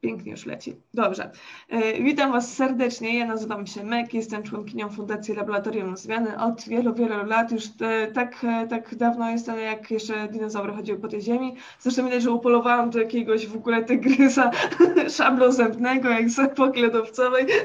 [0.00, 0.76] Pięknie już leci.
[0.94, 1.30] Dobrze.
[1.68, 3.18] E, witam Was serdecznie.
[3.18, 7.52] Ja nazywam się Mek, jestem członkinią Fundacji Laboratorium Zmiany od wielu, wielu lat.
[7.52, 11.56] Już e, tak, e, tak dawno jestem, jak jeszcze dinozaury chodziły po tej ziemi.
[11.80, 14.50] Zresztą widać, że upolowałam do jakiegoś w ogóle tygrysa
[15.18, 17.46] szablozębnego, jak z epoki lodowcowej.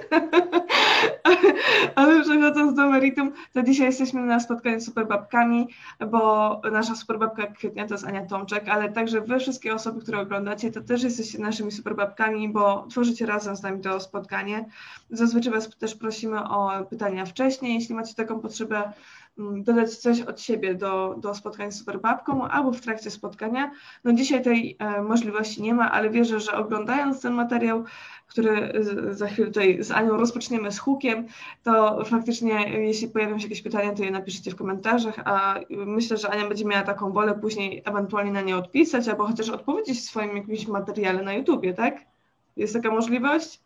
[1.95, 5.67] Ale przechodząc do meritum, to dzisiaj jesteśmy na spotkaniu z superbabkami,
[6.07, 10.71] bo nasza superbabka kwietnia to jest Ania Tomczek, ale także Wy, wszystkie osoby, które oglądacie,
[10.71, 14.65] to też jesteście naszymi superbabkami bo tworzycie razem z nami to spotkanie.
[15.09, 18.93] Zazwyczaj Was też prosimy o pytania wcześniej, jeśli macie taką potrzebę
[19.37, 23.71] mm, dodać coś od siebie do, do spotkania z Superbabką albo w trakcie spotkania.
[24.03, 27.83] No dzisiaj tej e, możliwości nie ma, ale wierzę, że oglądając ten materiał,
[28.27, 28.73] który
[29.09, 31.27] za chwilę tutaj z Anią rozpoczniemy z hukiem,
[31.63, 36.29] to faktycznie jeśli pojawią się jakieś pytania, to je napiszcie w komentarzach, a myślę, że
[36.29, 40.37] Ania będzie miała taką wolę później ewentualnie na nie odpisać, albo chociaż odpowiedzieć w swoim
[40.37, 42.12] jakimś materiale na YouTubie, tak?
[42.57, 43.59] Jest taka możliwość?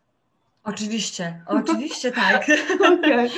[0.63, 2.45] Oczywiście, oczywiście tak.
[2.93, 3.29] okay.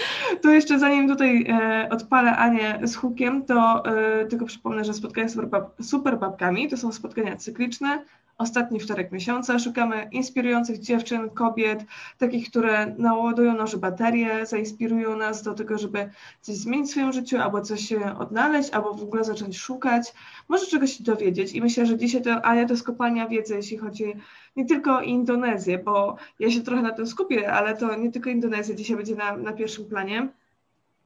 [0.41, 5.27] To jeszcze zanim tutaj e, odpalę Anię z hukiem, to e, tylko przypomnę, że spotkania
[5.29, 5.49] z super,
[5.81, 8.05] super babkami to są spotkania cykliczne,
[8.39, 9.59] ostatni wtorek miesiąca.
[9.59, 11.85] Szukamy inspirujących dziewczyn, kobiet,
[12.17, 16.09] takich, które naładują nasze baterie, zainspirują nas do tego, żeby
[16.41, 20.13] coś zmienić w swoim życiu, albo coś odnaleźć, albo w ogóle zacząć szukać,
[20.49, 21.53] może czegoś się dowiedzieć.
[21.53, 24.15] I myślę, że dzisiaj to Ania to jest kopalnia wiedzy, jeśli chodzi
[24.55, 28.29] nie tylko o Indonezję, bo ja się trochę na tym skupię, ale to nie tylko
[28.29, 30.29] Indonezja dzisiaj będzie na, na pierwszym planie.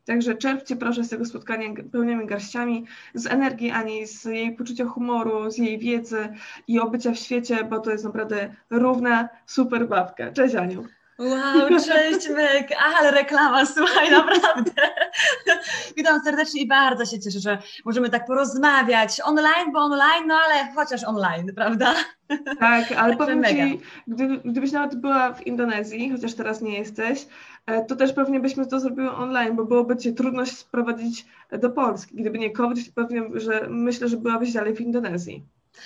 [0.06, 5.52] Także czerpcie proszę z tego spotkania pełnymi garściami, z energii Ani, z jej poczucia humoru,
[5.52, 6.30] z jej wiedzy
[6.68, 10.32] i obycia w świecie, bo to jest naprawdę równa super babka.
[10.32, 10.86] Cześć Aniu.
[11.20, 14.72] Wow, cześć Meg, ale reklama, słuchaj, naprawdę.
[15.98, 20.74] Witam serdecznie i bardzo się cieszę, że możemy tak porozmawiać online, bo online, no ale
[20.76, 21.96] chociaż online, prawda?
[22.60, 27.28] Tak, ale powiem Ci, gdy, gdybyś nawet była w Indonezji, chociaż teraz nie jesteś,
[27.88, 31.26] to też pewnie byśmy to zrobiły online, bo byłoby Ci trudno się sprowadzić
[31.60, 32.16] do Polski.
[32.16, 35.44] Gdyby nie COVID, pewnie, że myślę, że byłabyś dalej w Indonezji.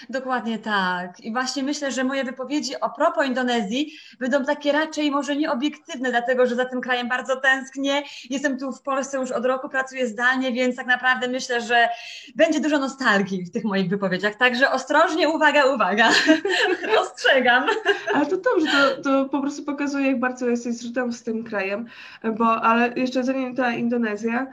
[0.10, 1.20] Dokładnie tak.
[1.20, 6.48] I właśnie myślę, że moje wypowiedzi o propos Indonezji będą takie raczej może nieobiektywne, dlatego
[6.48, 8.04] że za tym krajem bardzo tęsknię.
[8.30, 11.90] Jestem tu w Polsce już od roku, pracuję zdalnie, więc tak naprawdę myślę, że
[12.36, 14.36] będzie dużo nostalgii w tych moich wypowiedziach.
[14.36, 16.10] Także ostrożnie, uwaga, uwaga.
[17.02, 17.66] Ostrzegam.
[18.14, 21.86] Ale to dobrze, to, to po prostu pokazuje, jak bardzo jesteś zżytą z tym krajem.
[22.38, 24.48] Bo, ale jeszcze zanim ta Indonezja.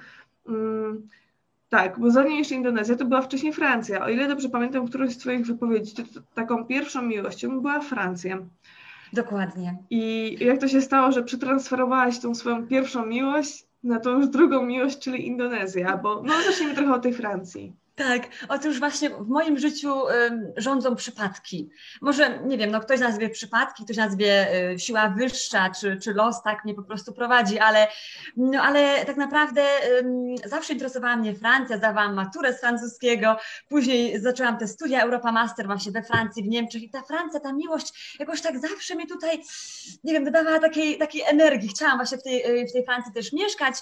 [0.46, 1.08] Hmm,
[1.74, 4.04] tak, bo zanim jeszcze Indonezja, to była wcześniej Francja.
[4.04, 8.38] O ile dobrze pamiętam którąś z Twoich wypowiedzi, to, to taką pierwszą miłością była Francja.
[9.12, 9.76] Dokładnie.
[9.90, 14.66] I jak to się stało, że przetransferowałaś tą swoją pierwszą miłość na tą już drugą
[14.66, 15.96] miłość, czyli Indonezja?
[15.96, 17.72] Bo no zacznijmy trochę o tej Francji.
[17.96, 19.94] Tak, otóż właśnie w moim życiu
[20.56, 21.70] rządzą przypadki.
[22.00, 26.42] Może, nie wiem, no ktoś nazwie przypadki, ktoś nazwie y, siła wyższa, czy, czy los
[26.42, 27.88] tak mnie po prostu prowadzi, ale,
[28.36, 29.62] no, ale tak naprawdę
[30.44, 33.36] zawsze interesowała mnie Francja, zdawałam maturę z francuskiego,
[33.68, 37.52] później zaczęłam te studia Europa Master właśnie we Francji, w Niemczech i ta Francja, ta
[37.52, 39.42] miłość jakoś tak zawsze mi tutaj,
[40.04, 41.68] nie wiem, dodawała takiej, takiej energii.
[41.68, 43.74] Chciałam właśnie w tej, y, w tej Francji też mieszkać,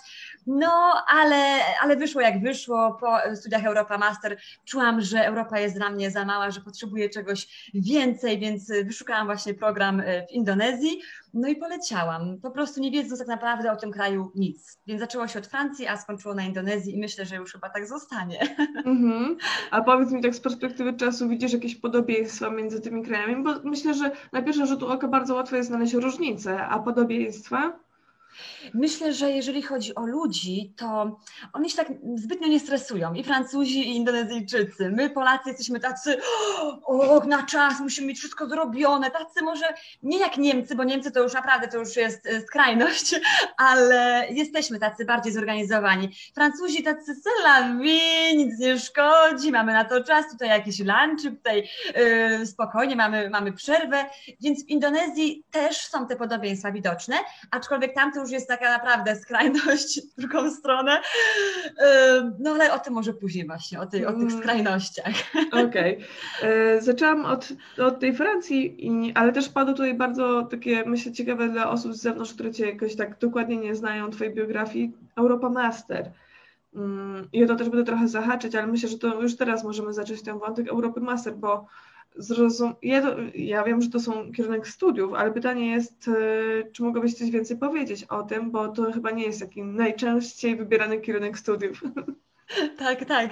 [0.47, 5.91] no ale, ale wyszło jak wyszło po studiach Europa master, czułam, że Europa jest dla
[5.91, 11.01] mnie za mała, że potrzebuję czegoś więcej, więc wyszukałam właśnie program e, w Indonezji,
[11.35, 14.79] no i poleciałam, po prostu nie wiedząc tak naprawdę o tym kraju nic.
[14.87, 17.87] Więc zaczęło się od Francji, a skończyło na Indonezji i myślę, że już chyba tak
[17.87, 18.57] zostanie.
[18.87, 19.37] Mm-hmm.
[19.71, 23.45] A powiedz mi tak z perspektywy czasu, widzisz jakieś podobieństwa między tymi krajami?
[23.45, 27.79] Bo myślę, że na pierwszy rzut oka bardzo łatwo jest znaleźć różnice, a podobieństwa?
[28.75, 31.21] Myślę, że jeżeli chodzi o ludzi, to
[31.53, 33.15] oni się tak zbytnio nie stresują.
[33.15, 34.91] I Francuzi, i Indonezyjczycy.
[34.91, 36.17] My, Polacy, jesteśmy tacy,
[36.85, 39.11] o, na czas, musimy mieć wszystko zrobione.
[39.11, 43.21] Tacy może nie jak Niemcy, bo Niemcy to już naprawdę to już jest e, skrajność,
[43.57, 46.09] ale jesteśmy tacy bardziej zorganizowani.
[46.35, 48.01] Francuzi tacy selawi,
[48.37, 53.53] nic nie szkodzi, mamy na to czas, tutaj jakieś lunchy, tutaj yy, spokojnie mamy, mamy
[53.53, 54.05] przerwę.
[54.41, 57.17] Więc w Indonezji też są te podobieństwa widoczne,
[57.51, 61.01] aczkolwiek tam już jest taka naprawdę skrajność w drugą stronę.
[62.39, 64.39] No ale o tym może później właśnie, o, tej, o tych mm.
[64.39, 65.15] skrajnościach.
[65.67, 65.97] Okej.
[66.39, 66.83] Okay.
[66.83, 67.49] Zaczęłam od,
[67.79, 72.35] od tej Francji, ale też padło tutaj bardzo takie, myślę, ciekawe dla osób z zewnątrz,
[72.35, 76.11] które Cię jakoś tak dokładnie nie znają, Twojej biografii, Europa Master.
[76.75, 79.93] Mm, I o to też będę trochę zahaczyć, ale myślę, że to już teraz możemy
[79.93, 81.67] zacząć ten wątek Europy Master, bo
[82.17, 82.75] zrozum...
[82.83, 87.31] Ja, ja wiem, że to są kierunek studiów, ale pytanie jest, e, czy mogłabyś coś
[87.31, 91.83] więcej powiedzieć o tym, bo to chyba nie jest taki najczęściej wybierany kierunek studiów.
[92.79, 93.31] Tak, tak.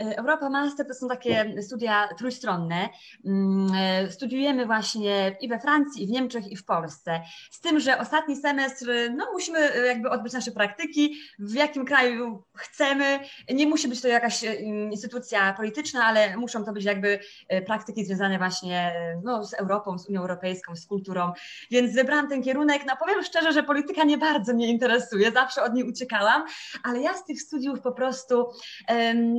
[0.00, 2.88] E, Europa Master to są takie studia trójstronne.
[3.26, 7.20] Mm, e, studiujemy właśnie i we Francji, i w Niemczech, i w Polsce.
[7.50, 8.86] Z tym, że ostatni semestr,
[9.16, 13.20] no musimy e, jakby odbyć nasze praktyki, w jakim kraju chcemy.
[13.54, 17.18] Nie musi być to jakaś instytucja polityczna, ale muszą to być jakby
[17.66, 18.92] praktyki związane właśnie
[19.24, 21.32] no, z Europą, z Unią Europejską, z kulturą.
[21.70, 22.82] Więc wybrałam ten kierunek.
[22.86, 26.44] No powiem szczerze, że polityka nie bardzo mnie interesuje, zawsze od niej uciekałam,
[26.82, 28.49] ale ja z tych studiów po prostu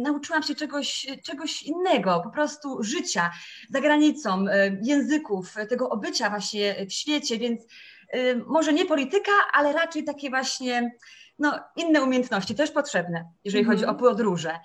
[0.04, 3.32] nauczyłam się czegoś, czegoś innego, po prostu życia
[3.70, 4.46] za granicą,
[4.84, 7.62] języków, tego obycia właśnie w świecie, więc
[8.48, 10.92] może nie polityka, ale raczej takie właśnie
[11.40, 13.76] no, inne umiejętności też potrzebne, jeżeli mm -hmm.
[13.76, 14.10] chodzi o mhm.
[14.10, 14.60] podróże.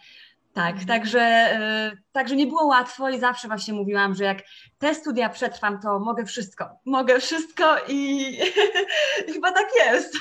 [0.57, 0.87] Tak, mhm.
[0.87, 4.39] także, e, także nie było łatwo i zawsze właśnie mówiłam, że jak
[4.79, 6.69] te studia przetrwam, to mogę wszystko.
[6.85, 8.37] Mogę wszystko i,
[9.35, 10.15] chyba tak jest.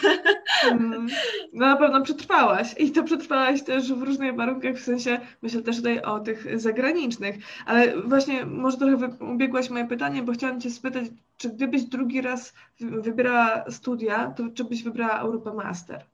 [0.64, 1.08] Mm.
[1.54, 5.78] No na pewno przetrwałaś i to przetrwałaś też w różnych warunkach, w sensie myślę też
[5.78, 7.36] tutaj o tych zagranicznych,
[7.66, 11.06] ale właśnie może trochę ubiegłaś moje pytanie, bo chciałam Cię spytać,
[11.38, 16.06] czy gdybyś drugi raz wybierała studia, to czy byś wybrała Europa Master?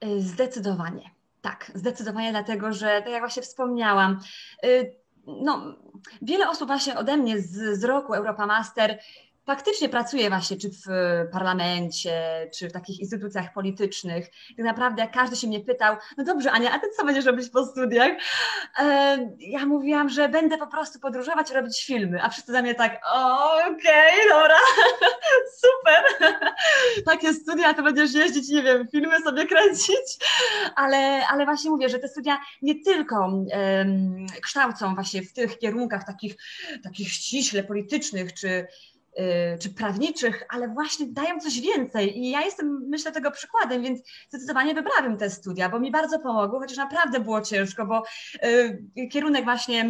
[0.00, 1.19] E, zdecydowanie.
[1.40, 4.20] Tak, zdecydowanie dlatego, że tak jak właśnie wspomniałam,
[4.64, 4.96] y,
[5.26, 5.76] no,
[6.22, 8.98] wiele osób właśnie ode mnie z, z roku Europa Master
[9.50, 10.86] faktycznie pracuje właśnie czy w
[11.32, 14.30] parlamencie, czy w takich instytucjach politycznych.
[14.56, 17.48] Tak naprawdę jak każdy się mnie pytał, no dobrze Ania, a ty co będziesz robić
[17.48, 18.12] po studiach?
[18.78, 23.00] E, ja mówiłam, że będę po prostu podróżować, robić filmy, a wszyscy za mnie tak,
[23.12, 24.56] okej, okay, dobra,
[25.62, 26.30] super,
[27.12, 30.18] takie studia, to będziesz jeździć, nie wiem, filmy sobie kręcić,
[30.76, 33.44] ale, ale właśnie mówię, że te studia nie tylko
[34.42, 36.36] kształcą właśnie w tych kierunkach takich,
[36.82, 38.66] takich ściśle politycznych, czy
[39.60, 42.18] czy prawniczych, ale właśnie dają coś więcej.
[42.18, 46.58] I ja jestem, myślę, tego przykładem, więc zdecydowanie wybrałabym te studia, bo mi bardzo pomogły,
[46.58, 48.02] chociaż naprawdę było ciężko, bo
[48.44, 49.84] y, kierunek właśnie,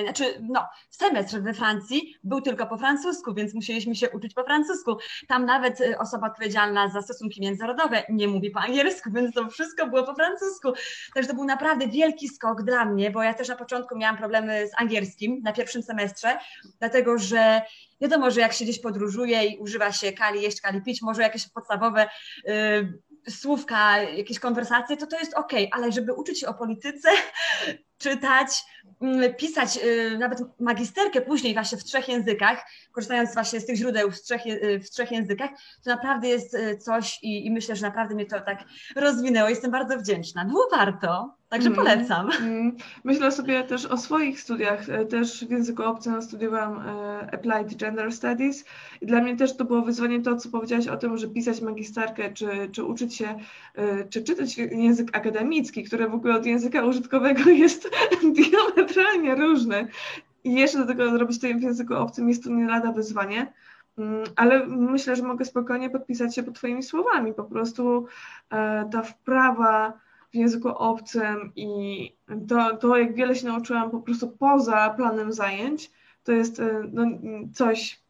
[0.00, 4.44] y, znaczy, no, semestr we Francji był tylko po francusku, więc musieliśmy się uczyć po
[4.44, 4.96] francusku.
[5.28, 10.02] Tam nawet osoba odpowiedzialna za stosunki międzynarodowe nie mówi po angielsku, więc to wszystko było
[10.02, 10.72] po francusku.
[11.14, 14.68] Także to był naprawdę wielki skok dla mnie, bo ja też na początku miałam problemy
[14.68, 16.38] z angielskim na pierwszym semestrze,
[16.78, 17.62] dlatego że
[18.00, 21.48] Wiadomo, że jak się gdzieś podróżuje i używa się kali jeść, kali pić, może jakieś
[21.48, 22.08] podstawowe
[22.48, 27.08] y, słówka, jakieś konwersacje, to to jest ok, ale żeby uczyć się o polityce,
[27.98, 28.64] czytać,
[29.00, 34.10] mm, pisać y, nawet magisterkę później właśnie w trzech językach, korzystając właśnie z tych źródeł
[34.10, 35.50] w trzech, y, w trzech językach,
[35.84, 38.64] to naprawdę jest y, coś i, i myślę, że naprawdę mnie to tak
[38.96, 39.48] rozwinęło.
[39.48, 40.44] Jestem bardzo wdzięczna.
[40.44, 42.30] Było warto, także mm, polecam.
[42.40, 42.72] Mm.
[43.04, 44.90] Myślę sobie też o swoich studiach.
[44.90, 48.64] E, też w języku obcym studiowałam e, Applied Gender Studies
[49.00, 52.32] i dla mnie też to było wyzwanie to, co powiedziałaś o tym, że pisać magisterkę,
[52.32, 53.38] czy, czy uczyć się,
[53.74, 57.90] e, czy czytać język akademicki, który w ogóle od języka użytkowego jest
[58.36, 59.88] diametralnie różny.
[60.44, 63.52] I jeszcze do tego zrobić to w języku obcym jest to nie lada wyzwanie.
[63.98, 67.34] Mm, ale myślę, że mogę spokojnie podpisać się pod Twoimi słowami.
[67.34, 68.06] Po prostu
[68.92, 70.05] ta wprawa
[70.36, 72.12] języku obcym i
[72.48, 75.90] to, to, jak wiele się nauczyłam po prostu poza planem zajęć,
[76.24, 77.06] to jest e, no,
[77.54, 78.06] coś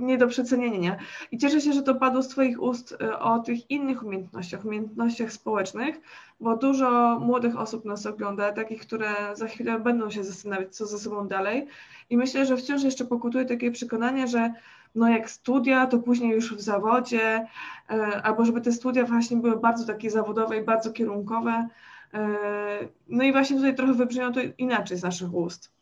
[0.00, 0.96] nie do przecenienia.
[1.32, 5.32] I cieszę się, że to padło z Twoich ust e, o tych innych umiejętnościach, umiejętnościach
[5.32, 6.00] społecznych,
[6.40, 10.98] bo dużo młodych osób nas ogląda, takich, które za chwilę będą się zastanawiać, co ze
[10.98, 11.66] sobą dalej.
[12.10, 14.52] I myślę, że wciąż jeszcze pokutuje takie przekonanie, że
[14.94, 17.46] no jak studia, to później już w zawodzie,
[17.90, 21.68] e, albo żeby te studia właśnie były bardzo takie zawodowe i bardzo kierunkowe.
[22.14, 22.28] E,
[23.08, 25.78] no i właśnie tutaj trochę wybrzmiało to inaczej z naszych ust.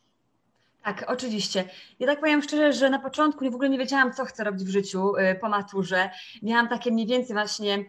[0.82, 1.64] Tak, oczywiście.
[2.00, 4.68] Ja tak powiem szczerze, że na początku w ogóle nie wiedziałam, co chcę robić w
[4.68, 6.10] życiu y, po maturze.
[6.42, 7.84] Miałam takie mniej więcej właśnie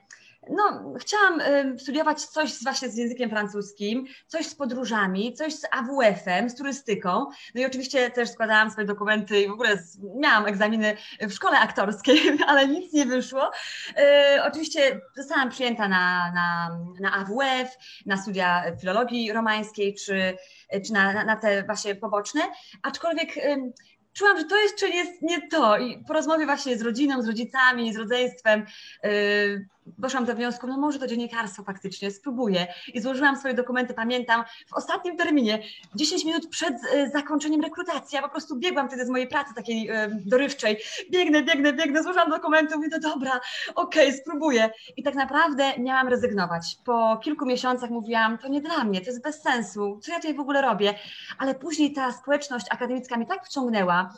[0.49, 5.65] no, chciałam y, studiować coś z, właśnie z językiem francuskim, coś z podróżami, coś z
[5.71, 7.25] AWF-em, z turystyką.
[7.55, 9.83] No i oczywiście też składałam swoje dokumenty i w ogóle
[10.15, 13.51] miałam egzaminy w szkole aktorskiej, ale nic nie wyszło.
[13.89, 20.37] Y, oczywiście zostałam przyjęta na, na, na AWF, na studia filologii romańskiej, czy,
[20.85, 22.41] czy na, na, te właśnie poboczne,
[22.83, 23.71] aczkolwiek y,
[24.13, 25.77] czułam, że to jeszcze jest nie to.
[25.77, 28.65] I po rozmowie właśnie z rodziną, z rodzicami, z rodzeństwem,
[29.03, 29.67] yy,
[29.97, 32.67] doszłam do wniosku, no może to dziennikarstwo faktycznie, spróbuję.
[32.93, 35.59] I złożyłam swoje dokumenty, pamiętam, w ostatnim terminie,
[35.95, 38.15] 10 minut przed y, zakończeniem rekrutacji.
[38.15, 40.77] Ja po prostu biegłam wtedy z mojej pracy takiej y, dorywczej.
[41.11, 43.39] Biegnę, biegnę, biegnę, złożyłam dokumenty, mówię, no dobra,
[43.75, 44.69] okej, okay, spróbuję.
[44.97, 46.77] I tak naprawdę miałam rezygnować.
[46.85, 50.33] Po kilku miesiącach mówiłam, to nie dla mnie, to jest bez sensu, co ja tutaj
[50.33, 50.93] w ogóle robię?
[51.37, 54.13] Ale później ta społeczność akademicka mnie tak wciągnęła,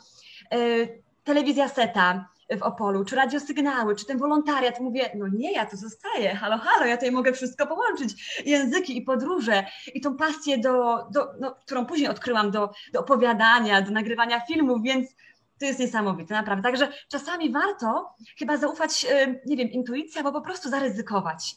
[0.54, 4.80] y, telewizja Seta, w Opolu, czy radiosygnały, czy ten wolontariat.
[4.80, 9.02] Mówię, no nie, ja tu zostaję, halo, halo, ja tutaj mogę wszystko połączyć, języki i
[9.02, 9.64] podróże
[9.94, 14.82] i tą pasję, do, do, no, którą później odkryłam do, do opowiadania, do nagrywania filmów,
[14.82, 15.16] więc
[15.58, 16.62] to jest niesamowite, naprawdę.
[16.62, 19.06] Także czasami warto chyba zaufać,
[19.46, 21.56] nie wiem, intuicji, albo po prostu zaryzykować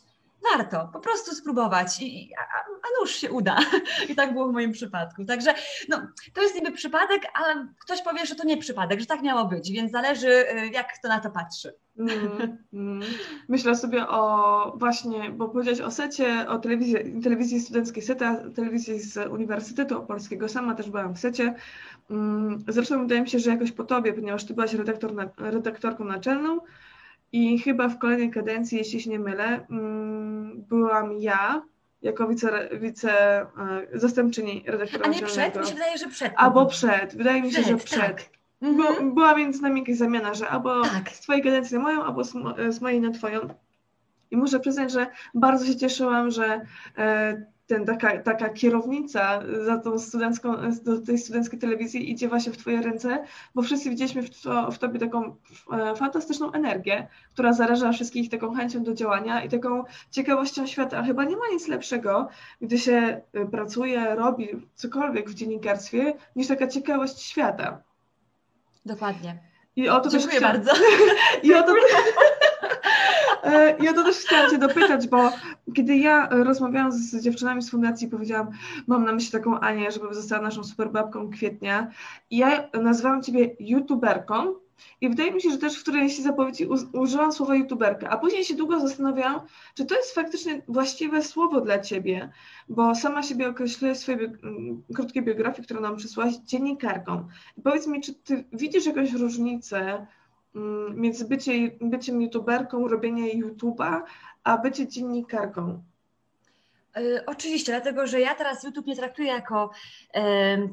[0.52, 3.58] warto po prostu spróbować i, a, a się uda.
[4.10, 5.26] I tak było w moim przypadku.
[5.26, 5.54] Także
[5.90, 9.46] no, to jest niby przypadek, ale ktoś powie, że to nie przypadek, że tak miało
[9.46, 11.74] być, więc zależy y, jak kto na to patrzy.
[12.00, 13.02] Mm, mm.
[13.48, 19.18] Myślę sobie o właśnie, bo powiedziałeś o secie, o telewizji, telewizji studenckiej SETA, telewizji z
[19.32, 21.56] Uniwersytetu Opolskiego, sama też byłam w secie.
[22.10, 26.60] Mm, zresztą wydaje mi się, że jakoś po tobie, ponieważ ty byłaś redaktor, redaktorką naczelną,
[27.34, 31.64] i chyba w kolejnej kadencji, jeśli się nie mylę, mm, byłam ja
[32.02, 33.48] jako wice, wice e,
[33.94, 35.60] zastępczyni redaktora A nie przed?
[35.60, 36.34] Mi się wydaje, że przed.
[36.38, 37.16] Albo przed.
[37.18, 38.00] Wydaje mi się, przed, że przed.
[38.02, 38.24] Tak.
[38.62, 39.14] Mhm.
[39.14, 41.10] Była między nami jakaś zamiana, że albo tak.
[41.10, 42.34] z twojej kadencji na moją, albo z,
[42.70, 43.40] z mojej na twoją.
[44.32, 46.62] I muszę przyznać, że bardzo się cieszyłam, że
[46.98, 52.58] e, ten, taka, taka kierownica za tą studencką, do tej studenckiej telewizji idzie właśnie w
[52.58, 53.24] Twoje ręce,
[53.56, 55.36] bo wszyscy widzieliśmy w, to, w Tobie taką
[55.72, 61.04] e, fantastyczną energię, która zaraża wszystkich taką chęcią do działania i taką ciekawością świata.
[61.04, 62.28] Chyba nie ma nic lepszego,
[62.62, 67.82] gdy się e, pracuje, robi cokolwiek w dziennikarstwie, niż taka ciekawość świata.
[68.86, 69.38] Dokładnie.
[69.76, 70.72] I o to Dziękuję też bardzo.
[71.44, 71.74] I o to,
[73.82, 75.32] ja to też chciałam Cię dopytać, bo
[75.76, 78.48] kiedy ja rozmawiałam z dziewczynami z fundacji, powiedziałam,
[78.88, 81.92] mam na myśli taką Anię, żeby została naszą superbabką kwietnia.
[82.30, 84.54] I ja nazwałam Ciebie youtuberką,
[85.02, 88.56] i wydaje mi się, że też w którejś zapowiedzi użyłam słowa youtuberka, a później się
[88.56, 89.42] długo zastanawiałam,
[89.76, 92.32] czy to jest faktycznie właściwe słowo dla ciebie,
[92.70, 94.32] bo sama siebie określuję w swojej
[94.96, 97.28] krótkiej biografii, którą nam przysłałaś, dziennikarką.
[97.58, 100.08] I powiedz mi, czy ty widzisz jakąś różnicę Mm,
[100.94, 104.02] między bycie, byciem youtuberką, robienie YouTube'a,
[104.44, 105.84] a bycie dziennikarką?
[106.98, 109.72] Y, oczywiście, dlatego że ja teraz YouTube nie traktuję jako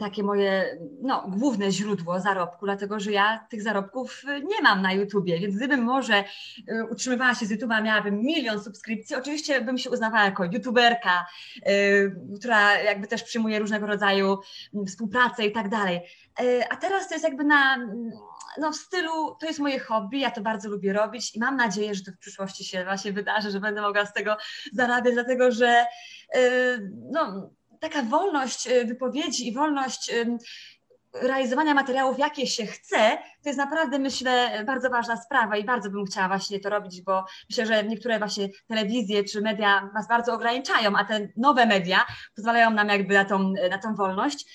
[0.00, 5.38] takie moje no, główne źródło zarobku, dlatego że ja tych zarobków nie mam na YouTubie,
[5.38, 6.24] więc gdybym może
[6.68, 11.26] y, utrzymywała się z YouTube'a, miałabym milion subskrypcji, oczywiście bym się uznawała jako YouTuberka,
[11.68, 14.38] y, która jakby też przyjmuje różnego rodzaju
[14.74, 16.00] mm, współpracę i tak dalej.
[16.70, 17.78] A teraz to jest jakby na
[18.58, 21.94] no w stylu, to jest moje hobby, ja to bardzo lubię robić i mam nadzieję,
[21.94, 24.36] że to w przyszłości się właśnie wydarzy, że będę mogła z tego
[24.72, 25.86] zarabiać, dlatego że
[26.36, 30.12] y, no, taka wolność y, wypowiedzi i wolność
[31.12, 36.04] realizowania materiałów, jakie się chce, to jest naprawdę, myślę, bardzo ważna sprawa i bardzo bym
[36.04, 40.96] chciała właśnie to robić, bo myślę, że niektóre właśnie telewizje czy media nas bardzo ograniczają,
[40.96, 44.46] a te nowe media pozwalają nam jakby na tą, na tą wolność.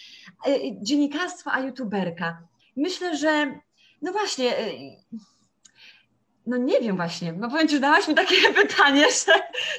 [0.82, 2.38] Dziennikarstwo, a youtuberka.
[2.78, 3.60] Myślę, że
[4.02, 4.74] no właśnie, y,
[6.48, 9.34] no nie wiem właśnie, no powiem Ci, że dałaś mi takie pytanie, że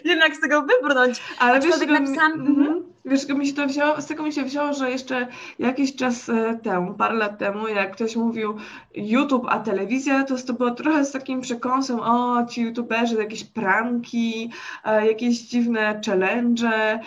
[0.05, 1.23] nie wiem jak z tego wybrnąć.
[1.39, 2.33] Ale wiesz, tego, napisałam...
[2.33, 5.27] mm, wiesz, mi się to wzięło, z tego mi się wzięło, że jeszcze
[5.59, 8.57] jakiś czas e, temu, parę lat temu, jak ktoś mówił
[8.95, 14.51] YouTube, a telewizja, to to było trochę z takim przekąsem, o ci youtuberzy, jakieś pranki,
[14.85, 17.01] e, jakieś dziwne challenge.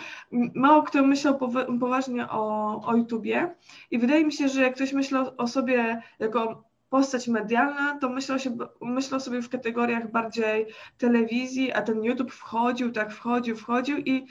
[0.54, 1.38] Mało kto myślał
[1.80, 3.54] poważnie o, o YouTubie
[3.90, 8.38] i wydaje mi się, że jak ktoś myślał o sobie jako postać medialna, to myślał,
[8.38, 10.66] się, myślał sobie w kategoriach bardziej
[10.98, 14.26] telewizji, a ten YouTube wchodził, tak wchodził, wchodził i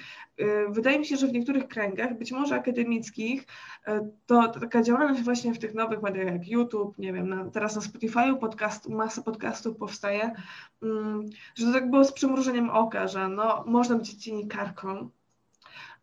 [0.69, 3.41] wydaje mi się, że w niektórych kręgach, być może akademickich,
[3.87, 3.91] y,
[4.25, 7.81] to, taka działalność właśnie w tych nowych mediach jak YouTube, nie wiem, na, teraz na
[7.81, 10.31] Spotify'u podcast, masa podcastów powstaje,
[10.83, 10.87] y,
[11.55, 15.09] że to tak było z przymrużeniem oka, że no, można być dziennikarką,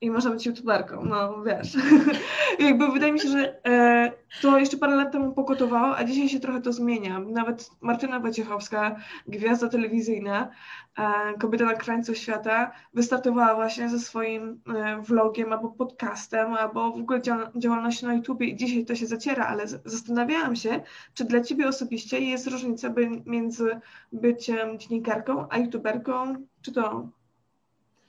[0.01, 1.77] i można być youtuberką, no wiesz.
[2.59, 4.13] Jakby wydaje mi się, że e,
[4.43, 7.21] to jeszcze parę lat temu pokotowało, a dzisiaj się trochę to zmienia.
[7.21, 8.97] Nawet Martyna Wojciechowska,
[9.29, 10.51] gwiazda telewizyjna,
[10.99, 17.01] e, kobieta na krańcu świata, wystartowała właśnie ze swoim e, vlogiem albo podcastem, albo w
[17.01, 20.81] ogóle dział działalnością na YouTubie i dzisiaj to się zaciera, ale zastanawiałam się,
[21.15, 22.95] czy dla Ciebie osobiście jest różnica
[23.27, 23.81] między
[24.13, 27.09] byciem dziennikarką a youtuberką, czy to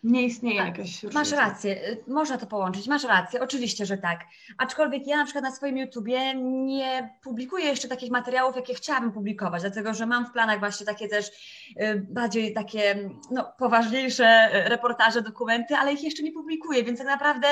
[0.03, 1.19] nie istnieje tak, jakaś różnica.
[1.19, 4.19] Masz rację, y, można to połączyć, masz rację, oczywiście, że tak.
[4.57, 9.61] Aczkolwiek ja na przykład na swoim YouTubie nie publikuję jeszcze takich materiałów, jakie chciałabym publikować,
[9.61, 15.21] dlatego że mam w planach właśnie takie też y, bardziej takie no, poważniejsze y, reportaże,
[15.21, 17.47] dokumenty, ale ich jeszcze nie publikuję, więc tak naprawdę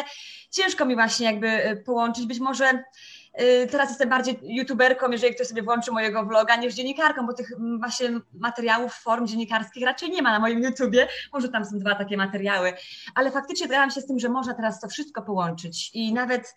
[0.52, 2.26] ciężko mi właśnie jakby połączyć.
[2.26, 2.84] Być może
[3.72, 8.10] teraz jestem bardziej youtuberką, jeżeli ktoś sobie włączy mojego vloga, niż dziennikarką, bo tych właśnie
[8.34, 11.08] materiałów, form dziennikarskich raczej nie ma na moim YouTubie.
[11.34, 12.74] Może tam są dwa takie materiały,
[13.16, 16.56] ale faktycznie zgadzam się z tym, że można teraz to wszystko połączyć i nawet,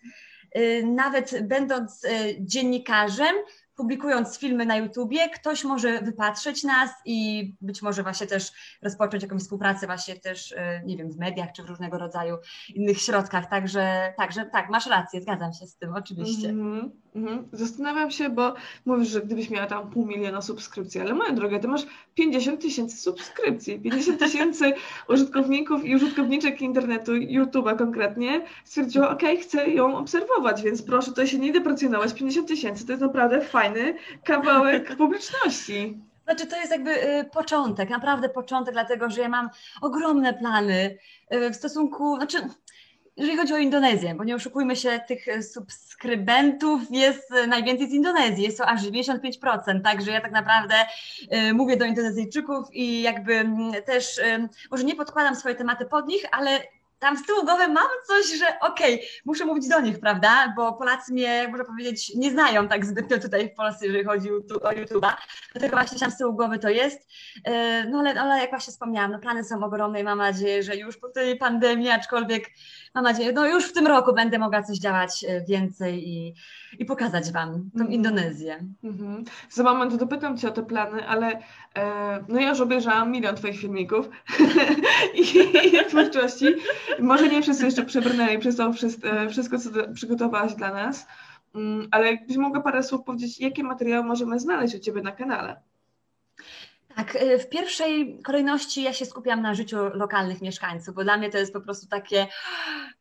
[0.57, 2.09] y, nawet będąc y,
[2.39, 3.35] dziennikarzem,
[3.79, 9.41] publikując filmy na YouTubie, ktoś może wypatrzeć nas i być może właśnie też rozpocząć jakąś
[9.41, 12.37] współpracę właśnie też, e, nie wiem, w mediach czy w różnego rodzaju
[12.75, 13.49] innych środkach.
[13.49, 16.49] Także, także tak, masz rację, zgadzam się z tym oczywiście.
[16.49, 17.43] Mm -hmm.
[17.53, 18.53] Zastanawiam się, bo
[18.85, 22.97] mówisz, że gdybyś miała tam pół miliona subskrypcji, ale moja droga, ty masz 50 tysięcy
[22.97, 24.73] subskrypcji, 50 tysięcy
[25.09, 31.39] użytkowników i użytkowniczek internetu, YouTube'a konkretnie, stwierdziła, ok, chcę ją obserwować, więc proszę tutaj się
[31.39, 35.97] nie deprecjonować, 50 tysięcy to jest naprawdę fajny kawałek publiczności.
[36.23, 39.49] Znaczy, to jest jakby y, początek, naprawdę początek, dlatego że ja mam
[39.81, 40.97] ogromne plany
[41.33, 42.37] y, w stosunku, znaczy,
[43.17, 48.43] jeżeli chodzi o Indonezję, bo nie oszukujmy się, tych y, subskrybentów jest najwięcej z Indonezji,
[48.43, 50.75] jest to aż 95%, także ja tak naprawdę
[51.53, 54.21] mówię do Indonezyjczyków i jakby mm, też,
[54.71, 56.59] może nie podkładam swoje tematy pod nich, ale
[56.99, 60.53] tam z tyłu głowy mam coś, że okej, okay, muszę mówić do nich, prawda?
[60.55, 64.71] Bo Polacy mnie, można powiedzieć, nie znają tak zbytnio tutaj w Polsce, jeżeli chodzi o
[64.71, 65.13] YouTube'a.
[65.51, 67.09] Dlatego właśnie tam z tyłu głowy to jest.
[67.45, 70.75] E, no ale, ale jak właśnie wspomniałam, no plany są ogromne i mam nadzieję, że
[70.75, 72.49] już po tej pandemii, aczkolwiek
[72.95, 76.35] mam nadzieję, no już w tym roku będę mogła coś działać e, więcej i,
[76.79, 77.87] i pokazać Wam tą.
[77.87, 78.65] Indonezję.
[78.83, 79.23] -hmm.
[79.49, 81.39] Za moment dopytam Cię o te plany, ale
[81.75, 84.09] e, no ja już obejrzałam milion Twoich filmików
[85.21, 85.25] i
[85.87, 86.45] twórczości.
[86.99, 88.71] Może nie wszyscy jeszcze przebrnęli przez to
[89.03, 91.07] e, wszystko, co przygotowałaś dla nas,
[91.55, 95.61] mm, ale jakbyś mogła parę słów powiedzieć, jakie materiały możemy znaleźć u Ciebie na kanale?
[96.95, 101.29] Tak, e, w pierwszej kolejności ja się skupiam na życiu lokalnych mieszkańców, bo dla mnie
[101.29, 102.27] to jest po prostu takie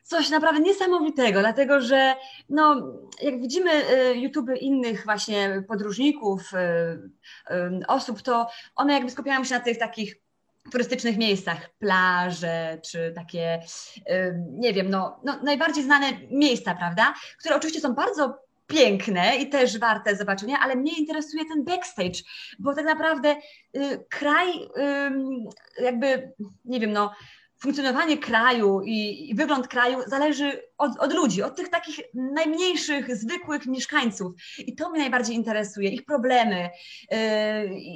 [0.02, 2.14] coś naprawdę niesamowitego, dlatego że
[2.48, 2.92] no,
[3.22, 6.52] jak widzimy e, YouTube innych właśnie podróżników,
[7.88, 10.27] osób, to one jakby skupiają się na tych takich
[10.70, 13.60] turystycznych miejscach, plaże, czy takie,
[14.50, 17.14] nie wiem, no, no najbardziej znane miejsca, prawda?
[17.38, 22.22] Które oczywiście są bardzo piękne i też warte zobaczenia, ale mnie interesuje ten backstage,
[22.58, 23.36] bo tak naprawdę
[23.76, 26.32] y, kraj, y, jakby,
[26.64, 27.12] nie wiem, no,
[27.62, 33.66] funkcjonowanie kraju i, i, wygląd kraju zależy od, od, ludzi, od tych takich najmniejszych, zwykłych
[33.66, 34.32] mieszkańców.
[34.58, 36.70] I to mnie najbardziej interesuje, ich problemy,
[37.10, 37.18] yy,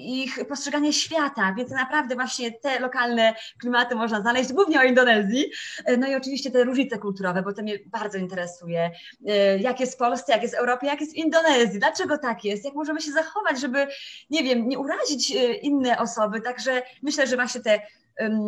[0.07, 5.51] ich postrzeganie świata, więc naprawdę właśnie te lokalne klimaty można znaleźć, głównie o Indonezji.
[5.89, 8.91] Yy, no i oczywiście te różnice kulturowe, bo to mnie bardzo interesuje.
[9.21, 12.45] Yy, jak jest w Polsce, jak jest w Europie, jak jest w Indonezji, dlaczego tak
[12.45, 13.87] jest, jak możemy się zachować, żeby,
[14.31, 16.41] nie wiem, nie urazić yy, inne osoby.
[16.41, 17.81] Także myślę, że właśnie te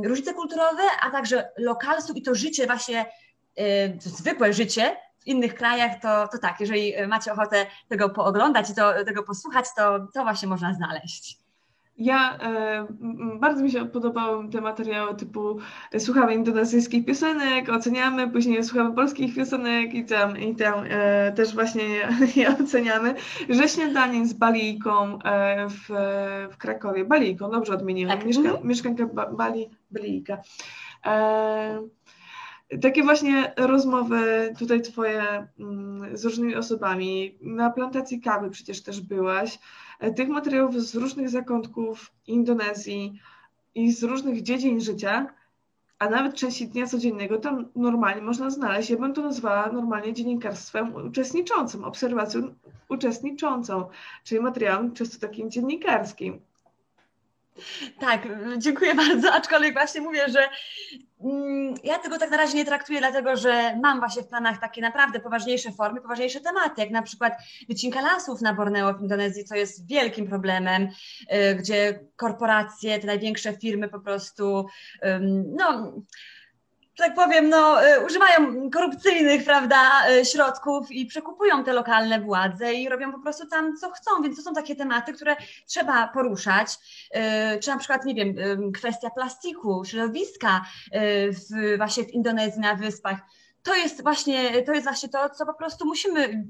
[0.04, 3.06] różnice kulturowe, a także lokalstwo i to życie właśnie,
[4.04, 8.74] to zwykłe życie w innych krajach, to, to tak, jeżeli macie ochotę tego pooglądać i
[8.74, 11.43] to, tego posłuchać, to, to właśnie można znaleźć.
[11.98, 12.86] Ja e,
[13.40, 15.58] bardzo mi się podobały te materiały typu
[15.92, 21.54] e, słuchamy indonezyjskich piosenek, oceniamy, później słuchamy polskich piosenek i tam, i tam e, też
[21.54, 22.08] właśnie je,
[22.42, 23.14] je, oceniamy.
[23.48, 25.88] Że śniadanie z Balijką e, w,
[26.52, 28.26] w Krakowie, Balijką, dobrze odmieniłam, tak.
[28.26, 28.68] Mieszka, mhm.
[28.68, 30.38] mieszkanka ba, Bali, Balijka.
[31.06, 31.88] E,
[32.82, 37.38] takie właśnie rozmowy tutaj twoje mm, z różnymi osobami.
[37.40, 39.58] Na plantacji kawy przecież też byłaś.
[40.04, 43.20] E, tych materiałów z różnych zakątków Indonezji
[43.74, 45.34] i z różnych dziedzin życia,
[45.98, 48.90] a nawet części dnia codziennego tam normalnie można znaleźć.
[48.90, 52.54] Ja bym to nazwała normalnie dziennikarstwem uczestniczącym, obserwacją
[52.88, 53.88] uczestniczącą,
[54.24, 56.40] czyli materiałem często takim dziennikarskim.
[58.00, 60.48] Tak, dziękuję bardzo, aczkolwiek właśnie mówię, że
[61.84, 65.20] ja tego tak na razie nie traktuję, dlatego że mam właśnie w planach takie naprawdę
[65.20, 67.32] poważniejsze formy, poważniejsze tematy, jak na przykład
[67.68, 73.56] wycinka lasów na Borneo w Indonezji, co jest wielkim problemem, y, gdzie korporacje, te największe
[73.56, 74.66] firmy po prostu,
[75.46, 75.92] no
[76.96, 79.78] tak powiem, no, y, używają korupcyjnych, prawda,
[80.10, 84.36] y, środków i przekupują te lokalne władze i robią po prostu tam, co chcą, więc
[84.36, 88.34] to są takie tematy, które trzeba poruszać, y, czy na przykład, nie wiem,
[88.72, 90.64] kwestia plastiku, środowiska
[91.28, 93.18] w, właśnie w Indonezji, na wyspach,
[93.62, 96.44] to jest właśnie to, jest właśnie to co po prostu musimy,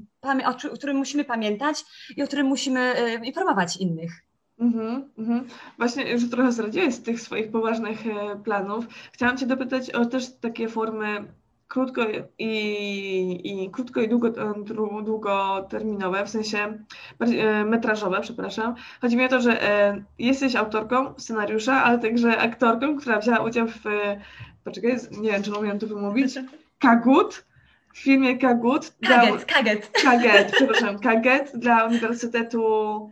[0.47, 1.85] o którym musimy pamiętać
[2.17, 4.24] i o którym musimy informować innych.
[4.59, 5.47] Mhm, mhm.
[5.79, 8.87] Właśnie już trochę zdradziłeś z tych swoich poważnych e, planów.
[9.13, 11.25] Chciałam Cię dopytać o też takie formy
[11.69, 12.03] krótko
[12.39, 16.79] i, i krótko i długo, e, długoterminowe, w sensie
[17.21, 18.75] e, metrażowe, przepraszam.
[19.01, 19.61] Chodzi mi o to, że
[20.19, 23.81] jesteś autorką scenariusza, ale także aktorką, która wzięła udział w,
[24.65, 26.35] poczekaj, nie wiem, czy umiem to wymówić,
[26.79, 27.45] Kagut,
[27.95, 28.93] w filmie Kagut.
[29.07, 29.91] Kaget, dla, Kaget.
[30.03, 33.11] Kaget, przepraszam, Kaget dla Uniwersytetu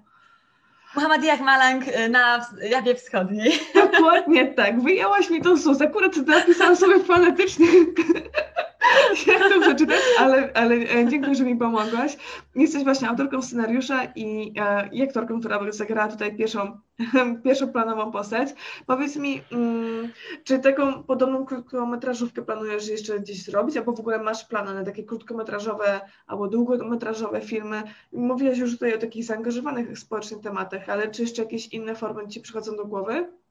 [0.95, 3.53] Muhammad Malang y, na Jawie Wschodniej.
[3.75, 4.83] Dokładnie tak.
[4.83, 5.81] Wyjęłaś mi to sus.
[5.81, 7.67] Akurat napisałam sobie fonetycznie
[9.27, 12.17] jak to przeczytać, ale, ale e, dziękuję, że mi pomogłaś.
[12.55, 16.79] Jesteś właśnie autorką scenariusza i, e, i aktorką, która zagrała tutaj pierwszą,
[17.45, 18.49] pierwszoplanową postać.
[18.87, 20.13] Powiedz mi, mm,
[20.45, 25.05] czy taką podobną krótkometrażówkę planujesz jeszcze gdzieś zrobić, albo w ogóle masz plany na takie
[25.05, 27.83] krótkometrażowe albo długometrażowe filmy?
[28.13, 32.41] Mówiłaś już tutaj o takich zaangażowanych społecznie tematach, ale czy jeszcze jakieś inne formy Ci
[32.41, 33.42] przychodzą do głowy?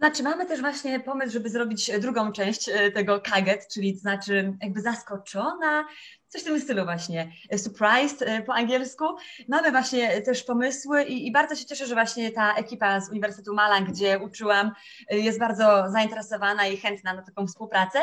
[0.00, 4.56] Znaczy, mamy też właśnie pomysł, żeby zrobić drugą część e, tego kaget, czyli to znaczy
[4.62, 5.84] jakby zaskoczona,
[6.28, 9.04] coś w tym stylu właśnie, surprised e, po angielsku.
[9.48, 13.54] Mamy właśnie też pomysły i, i, bardzo się cieszę, że właśnie ta ekipa z Uniwersytetu
[13.54, 14.72] Malang, gdzie uczyłam,
[15.10, 17.98] e, jest bardzo zainteresowana i chętna na taką współpracę,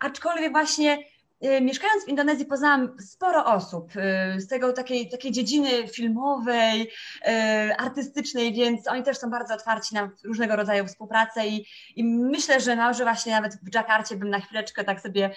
[0.00, 0.98] aczkolwiek właśnie
[1.40, 3.90] mieszkając w Indonezji poznałam sporo osób
[4.36, 9.94] y, z tego takiej, takiej dziedziny filmowej, y, artystycznej, więc oni też są bardzo otwarci
[9.94, 14.40] na różnego rodzaju współpracę i, i myślę, że może właśnie nawet w Dżakarcie bym na
[14.40, 15.30] chwileczkę tak sobie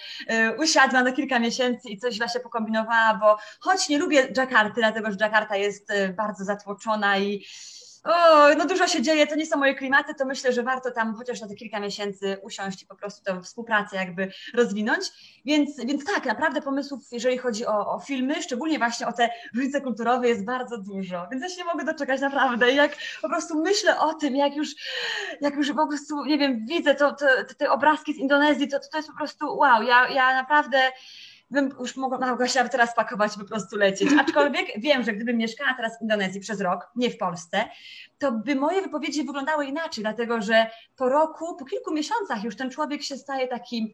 [0.58, 5.16] usiadła na kilka miesięcy i coś właśnie pokombinowała, bo choć nie lubię Dżakarty, dlatego że
[5.16, 7.44] Dżakarta jest bardzo zatłoczona i
[8.04, 11.14] o, no dużo się dzieje, to nie są moje klimaty, to myślę, że warto tam
[11.14, 15.04] chociaż na te kilka miesięcy usiąść i po prostu tę współpracę jakby rozwinąć.
[15.44, 19.80] Więc, więc tak, naprawdę pomysłów, jeżeli chodzi o, o filmy, szczególnie właśnie o te różnice
[19.80, 22.72] kulturowe jest bardzo dużo, więc ja się nie mogę doczekać naprawdę.
[22.72, 24.68] Jak po prostu myślę o tym, jak już,
[25.40, 27.26] jak już po prostu, nie wiem, widzę to, to,
[27.58, 30.78] te obrazki z Indonezji, to, to jest po prostu wow, ja, ja naprawdę
[31.50, 34.10] bym już mogła, się teraz pakować, po prostu lecieć.
[34.20, 37.64] Aczkolwiek wiem, że gdybym mieszkała teraz w Indonezji przez rok, nie w Polsce,
[38.18, 42.70] to by moje wypowiedzi wyglądały inaczej, dlatego że po roku, po kilku miesiącach już ten
[42.70, 43.88] człowiek się staje takim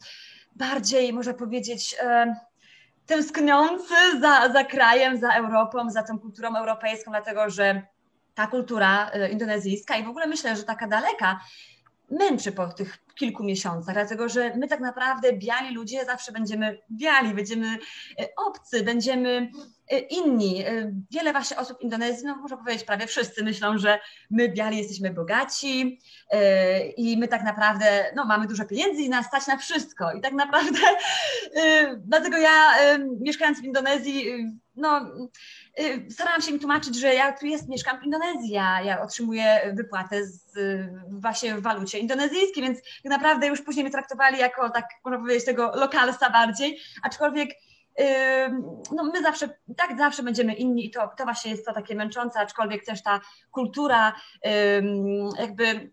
[0.57, 2.37] bardziej, można powiedzieć, e,
[3.07, 7.83] tęskniący za, za krajem, za Europą, za tą kulturą europejską, dlatego że
[8.35, 11.41] ta kultura e, indonezyjska i w ogóle myślę, że taka daleka
[12.11, 17.35] męczy po tych kilku miesiącach, dlatego że my tak naprawdę biali ludzie zawsze będziemy biali,
[17.35, 17.79] będziemy
[18.21, 19.51] e, obcy, będziemy
[19.91, 20.65] e, inni.
[20.65, 23.99] E, wiele właśnie osób w Indonezji, no można powiedzieć prawie wszyscy myślą, że
[24.31, 26.01] my biali jesteśmy bogaci
[26.97, 30.13] i my tak naprawdę no, mamy dużo pieniędzy i nas stać na wszystko.
[30.13, 30.79] I tak naprawdę
[31.99, 32.75] dlatego ja
[33.21, 34.27] mieszkając w Indonezji,
[34.77, 35.01] no
[36.11, 40.27] starałam się mi tłumaczyć, że ja tu jest, mieszkam w Indonezji, ja, ja otrzymuję wypłatę
[40.27, 40.53] z,
[41.09, 45.45] właśnie w walucie indonezyjskiej, więc tak naprawdę już później mnie traktowali jako, tak można powiedzieć,
[45.45, 47.51] tego lokalsa bardziej, aczkolwiek
[48.93, 52.39] no my zawsze, tak zawsze będziemy inni i to, to właśnie jest to takie męczące,
[52.41, 54.13] aczkolwiek też ta kultura,
[55.39, 55.91] jakby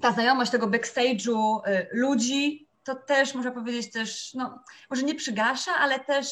[0.00, 5.72] ta znajomość tego backstage'u y, ludzi, to też można powiedzieć też, no może nie przygasza,
[5.74, 6.26] ale też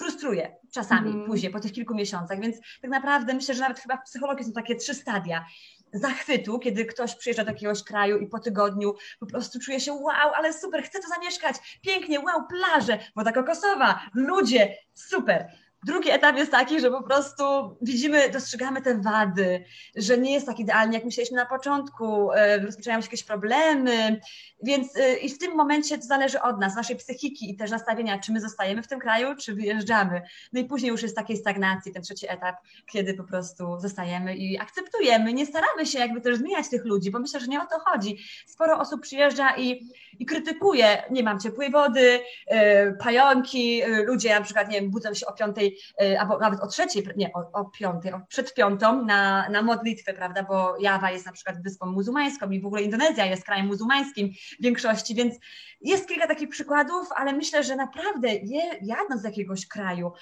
[0.00, 1.26] frustruje czasami mm.
[1.26, 4.52] później, po tych kilku miesiącach, więc tak naprawdę myślę, że nawet chyba w psychologii są
[4.52, 5.44] takie trzy stadia
[5.92, 10.34] zachwytu, kiedy ktoś przyjeżdża do jakiegoś kraju i po tygodniu po prostu czuje się wow,
[10.34, 15.52] ale super, chcę tu zamieszkać, pięknie, wow, plaże, woda kokosowa, ludzie, super.
[15.86, 17.44] Drugi etap jest taki, że po prostu
[17.82, 19.64] widzimy, dostrzegamy te wady,
[19.96, 24.20] że nie jest tak idealnie, jak myśleliśmy na początku, e, rozpoczynają się jakieś problemy,
[24.62, 28.18] więc e, i w tym momencie to zależy od nas, naszej psychiki i też nastawienia,
[28.18, 30.22] czy my zostajemy w tym kraju, czy wyjeżdżamy.
[30.52, 32.56] No i później już jest takiej stagnacji, ten trzeci etap,
[32.92, 37.18] kiedy po prostu zostajemy i akceptujemy, nie staramy się jakby też zmieniać tych ludzi, bo
[37.18, 38.18] myślę, że nie o to chodzi.
[38.46, 39.88] Sporo osób przyjeżdża i,
[40.18, 42.58] i krytykuje, nie mam ciepłej wody, yy,
[42.98, 45.69] pająki, ludzie na przykład, nie wiem, budzą się o piątej
[46.02, 50.14] Y, albo nawet o trzeciej, nie, o, o piątej, o, przed piątą na, na modlitwę,
[50.14, 54.32] prawda, bo Jawa jest na przykład wyspą muzułmańską i w ogóle Indonezja jest krajem muzułmańskim
[54.60, 55.34] w większości, więc
[55.80, 60.12] jest kilka takich przykładów, ale myślę, że naprawdę je, jadąc z jakiegoś kraju,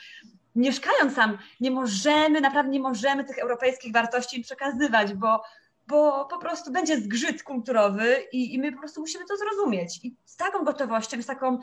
[0.54, 5.42] mieszkając tam, nie możemy, naprawdę nie możemy tych europejskich wartości przekazywać, bo
[5.88, 10.00] bo po prostu będzie zgrzyt kulturowy i, i, my po prostu musimy to zrozumieć.
[10.04, 11.58] I z taką gotowością, z taką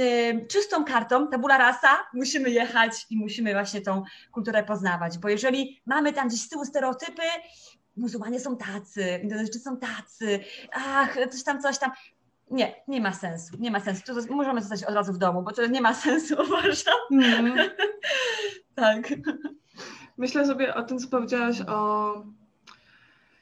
[0.00, 5.80] y, czystą kartą, tabula rasa, musimy jechać i musimy właśnie tą kulturę poznawać, bo jeżeli
[5.86, 7.22] mamy tam gdzieś z tyłu stereotypy,
[7.96, 10.40] muzułmanie są tacy, Indonezyjczycy są tacy,
[10.72, 11.90] ach, coś tam, coś tam.
[12.50, 14.02] Nie, nie ma sensu, nie ma sensu.
[14.06, 16.94] To możemy zostać od razu w domu, bo to nie ma sensu, uważam.
[17.12, 17.70] Mm.
[18.74, 19.08] tak.
[20.16, 22.39] Myślę sobie o tym, co powiedziałaś o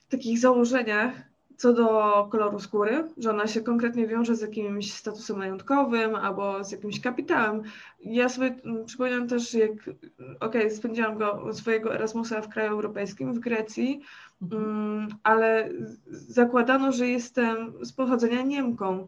[0.09, 6.15] takich założeniach co do koloru skóry, że ona się konkretnie wiąże z jakimś statusem majątkowym
[6.15, 7.63] albo z jakimś kapitałem.
[8.01, 13.35] Ja sobie mm, przypominam też, jak okej, okay, spędziłam go swojego Erasmusa w kraju europejskim,
[13.35, 14.01] w Grecji,
[14.43, 14.63] mhm.
[14.63, 15.71] Mm, ale
[16.11, 19.07] zakładano, że jestem z pochodzenia Niemką.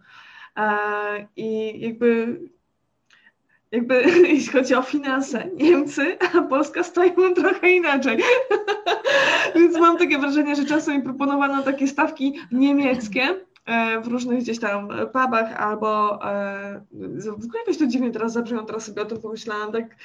[1.36, 2.40] I jakby
[3.72, 8.18] jakby jeśli chodzi o finanse, Niemcy, a Polska stoją trochę inaczej.
[9.54, 13.34] Więc mam takie wrażenie, że czasem mi proponowano takie stawki niemieckie,
[14.02, 16.18] w różnych gdzieś tam pubach albo
[17.22, 19.96] w ogóle jakoś to dziwnie teraz zabrzmiało, teraz sobie o tym pomyślałam, tak?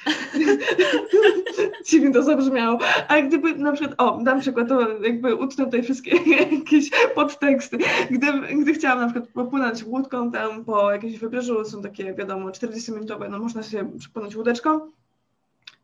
[1.88, 6.16] Dziwnie to zabrzmiało, ale gdyby na przykład, o dam przykład, to jakby utnę tutaj wszystkie
[6.52, 7.78] jakieś podteksty,
[8.10, 8.26] gdy,
[8.62, 13.38] gdy chciałam na przykład popłynąć łódką tam po jakimś wybrzeżu, są takie wiadomo 40-minutowe, no
[13.38, 14.90] można się przepłynąć łódeczką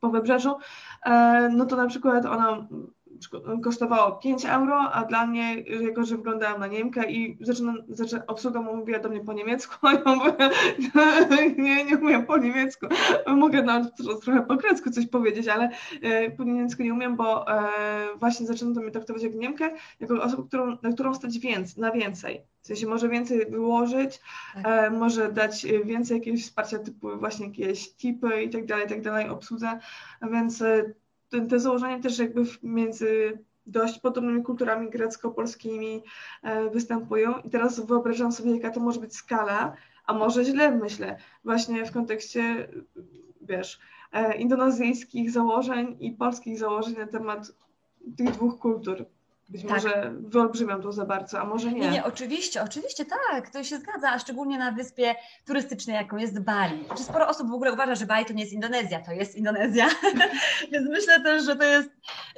[0.01, 0.57] po wybrzeżu,
[1.51, 2.67] no to na przykład ona
[3.63, 8.61] kosztowało 5 euro, a dla mnie, jako że wyglądałam na Niemkę i zaczyna, zaczyna, obsługa
[8.61, 10.51] mówiła do mnie po niemiecku, a ja mówię,
[11.63, 12.87] nie, nie umiem po niemiecku,
[13.27, 13.93] mogę nawet
[14.25, 15.71] trochę po grecku coś powiedzieć, ale
[16.03, 17.69] e, po niemiecku nie umiem, bo e,
[18.17, 21.91] właśnie zaczyna to mnie traktować jak Niemkę, jako osobę, którą, na którą stać więcej, na
[21.91, 22.43] więcej.
[22.63, 24.21] W sensie może więcej wyłożyć,
[24.55, 24.67] tak.
[24.67, 29.29] e, może dać więcej jakiegoś wsparcia typu właśnie jakieś tipy i tak dalej, tak dalej,
[29.29, 29.79] obsłudze,
[30.33, 30.65] więc
[31.49, 36.03] te, założenia też jakby między dość podobnymi kulturami grecko-polskimi
[36.43, 41.17] e, występują i teraz wyobrażam sobie, jaka to może być skala, a może źle myślę,
[41.45, 42.69] właśnie w kontekście,
[43.41, 43.81] wiesz,
[44.13, 47.53] e, indonezyjskich założeń i polskich założeń na temat
[48.17, 49.07] tych dwóch kultur.
[49.53, 49.71] Być tak.
[49.71, 51.81] może wyolbrzymiam to za bardzo, a może nie.
[51.81, 51.91] nie.
[51.91, 55.15] Nie, oczywiście, oczywiście tak, to się zgadza, a szczególnie na wyspie
[55.47, 56.85] turystycznej, jaką jest Bali.
[56.87, 59.89] Znaczy sporo osób w ogóle uważa, że Bali to nie jest Indonezja, to jest Indonezja,
[60.73, 61.91] więc myślę też, że to jest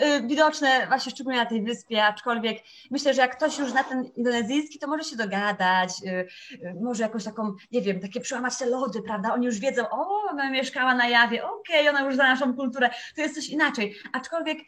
[0.03, 2.59] y, widoczne właśnie szczególnie na tej wyspie, aczkolwiek
[2.90, 6.09] myślę, że jak ktoś już na ten indonezyjski, to może się dogadać, y,
[6.53, 10.31] y, może jakąś taką, nie wiem, takie przełamać te lody, prawda, oni już wiedzą, o,
[10.31, 13.94] ona mieszkała na Jawie, okej, okay, ona już zna naszą kulturę, to jest coś inaczej,
[14.12, 14.59] aczkolwiek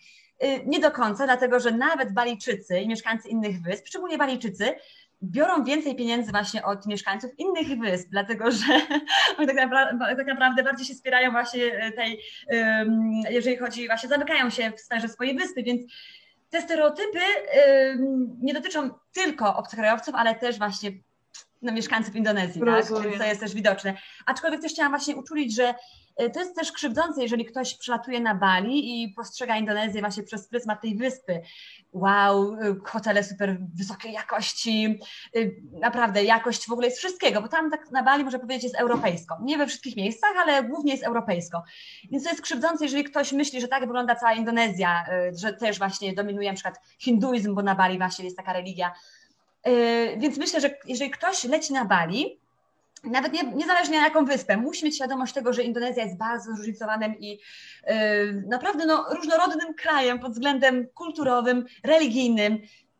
[0.66, 4.74] nie do końca, dlatego że nawet Balijczycy i mieszkańcy innych wysp, szczególnie Balijczycy,
[5.22, 8.66] biorą więcej pieniędzy właśnie od mieszkańców innych wysp, dlatego że
[9.38, 12.20] oni tak naprawdę, tak naprawdę bardziej się wspierają właśnie tej,
[13.30, 15.92] jeżeli chodzi, właśnie zamykają się w sferze swojej wyspy, więc
[16.50, 17.18] te stereotypy
[18.42, 20.92] nie dotyczą tylko obcokrajowców, ale też właśnie
[21.62, 22.74] no, mieszkańców Indonezji, tak?
[22.74, 23.94] więc to jest też widoczne.
[24.26, 25.74] Aczkolwiek też chciałam właśnie uczulić, że y,
[26.16, 30.80] to jest też krzywdzące, jeżeli ktoś przylatuje na Bali i postrzega Indonezję właśnie przez pryzmat
[30.82, 31.40] tej wyspy.
[31.92, 34.98] Wow, y, hotele super wysokiej jakości,
[35.36, 38.76] y, naprawdę jakość w ogóle jest wszystkiego, bo tam tak na Bali można powiedzieć jest
[38.76, 39.38] europejsko.
[39.42, 41.62] Nie we wszystkich miejscach, ale głównie jest europejsko.
[42.10, 46.14] Więc to jest krzywdzące, jeżeli ktoś myśli, że tak wygląda cała Indonezja, że też właśnie
[46.14, 48.92] dominuje na przykład hinduizm, bo na Bali właśnie jest taka religia
[50.16, 52.40] więc myślę, że jeżeli ktoś leci na Bali,
[53.10, 57.14] nawet nie, niezależnie na jaką wyspę, musi mieć świadomość tego, że Indonezja jest bardzo zróżnicowanym
[57.20, 62.58] i yy, naprawdę no, różnorodnym krajem pod względem kulturowym, religijnym,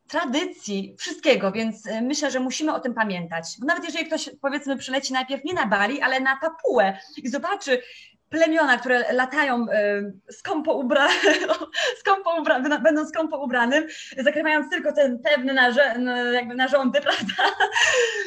[0.09, 3.45] tradycji, wszystkiego, więc yy, myślę, że musimy o tym pamiętać.
[3.61, 7.83] Bo nawet jeżeli ktoś powiedzmy przyleci najpierw nie na Bali, ale na Papułę i zobaczy
[8.29, 11.09] plemiona, które latają y, skąpo, ubra,
[12.01, 12.43] skąpo
[12.83, 13.87] będą skąpo ubranym,
[14.19, 15.97] zakrywając tylko ten pewny narze,
[16.33, 17.57] jakby narządy, prawda?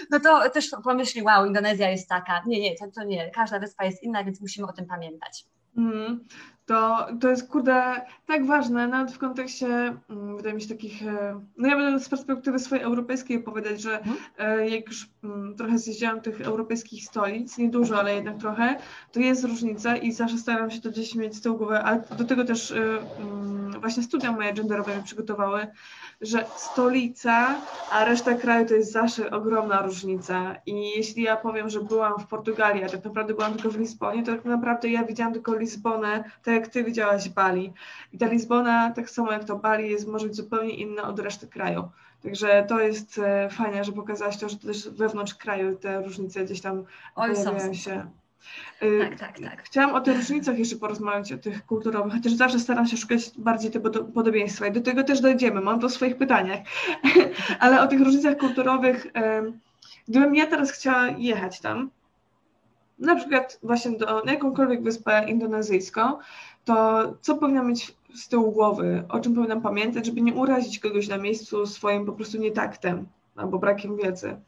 [0.09, 2.43] No to też pomyśli, wow, Indonezja jest taka.
[2.45, 3.31] Nie, nie, to, to nie.
[3.31, 5.45] Każda wyspa jest inna, więc musimy o tym pamiętać.
[5.77, 6.25] Mm
[6.69, 9.67] to, to jest kurde tak ważne, nawet w kontekście,
[10.10, 13.99] mm, wydaje mi się, takich, e, no ja będę z perspektywy swojej europejskiej opowiadać, że
[13.99, 14.69] mhm.
[14.69, 18.75] jak już mm, trochę zjeździłam tych europejskich stolic, nie dużo, ale jednak trochę,
[19.12, 22.23] to jest różnica i zawsze staram się to gdzieś mieć z tyłu głowy, ale do
[22.23, 22.75] tego też e,
[23.19, 25.67] mm, właśnie studia moje genderowe mnie przygotowały,
[26.21, 27.55] że stolica,
[27.91, 30.55] a reszta kraju to jest zawsze ogromna różnica.
[30.65, 34.23] I jeśli ja powiem, że byłam w Portugalii, a tak naprawdę byłam tylko w Lizbonie,
[34.23, 37.74] to tak naprawdę ja widziałam tylko Lizbonę, tak jak ty widziałaś Bali.
[38.13, 41.48] I ta Lizbona, tak samo jak to Bali, jest może być zupełnie inna od reszty
[41.48, 41.89] kraju.
[42.24, 46.62] Także to jest e, fajne, że pokazałaś to, że też wewnątrz kraju te różnice gdzieś
[46.62, 46.84] tam
[47.15, 48.08] Oj, pojawiają się.
[48.84, 49.63] Y, tak, tak, tak.
[49.63, 53.72] Chciałam o tych różnicach jeszcze porozmawiać, o tych kulturowych, chociaż zawsze staram się szukać bardziej
[53.72, 56.60] tego podobieństwa i do tego też dojdziemy, mam to w swoich pytaniach,
[57.60, 59.08] ale o tych różnicach kulturowych,
[60.08, 61.89] gdybym ja teraz chciała jechać tam,
[63.00, 66.17] na przykład właśnie do, na jakąkolwiek wyspę indonezyjską,
[66.69, 71.08] to co powinna mieć z tyłu głowy, o czym powinnam pamiętać, żeby nie urazić kogoś
[71.08, 74.41] na miejscu swoim po prostu nietaktem albo brakiem wiedzy?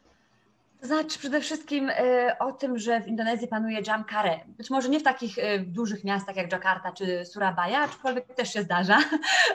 [0.82, 1.94] To znaczy przede wszystkim y,
[2.40, 4.40] o tym, że w Indonezji panuje jam kare.
[4.48, 8.62] Być może nie w takich y, dużych miastach jak Jakarta czy Surabaya, aczkolwiek też się
[8.62, 8.98] zdarza.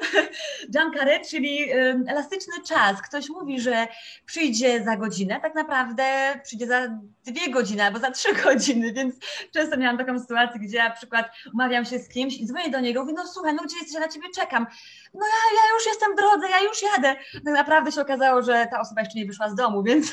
[0.75, 1.71] jam kare, czyli
[2.07, 3.03] elastyczny czas.
[3.03, 3.87] Ktoś mówi, że
[4.27, 6.05] przyjdzie za godzinę, tak naprawdę
[6.45, 6.89] przyjdzie za
[7.25, 9.15] dwie godziny albo za trzy godziny, więc
[9.55, 13.01] często miałam taką sytuację, gdzie na przykład umawiam się z kimś i dzwonię do niego
[13.01, 14.67] mówię, no słuchaj, no gdzie jesteś, ja na ciebie czekam.
[15.17, 17.17] No ja, ja już jestem w drodze, ja już jadę.
[17.33, 20.13] Tak naprawdę się okazało, że ta osoba jeszcze nie wyszła z domu, więc,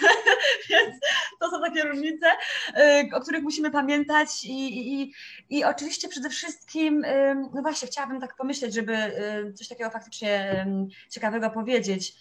[0.70, 0.96] więc
[1.39, 2.28] to są takie różnice,
[2.78, 5.13] y, o których musimy pamiętać i, i,
[5.50, 7.06] i oczywiście przede wszystkim,
[7.54, 8.94] no właśnie, chciałabym tak pomyśleć, żeby
[9.50, 10.66] y, coś takiego faktycznie
[11.10, 12.13] ciekawego powiedzieć.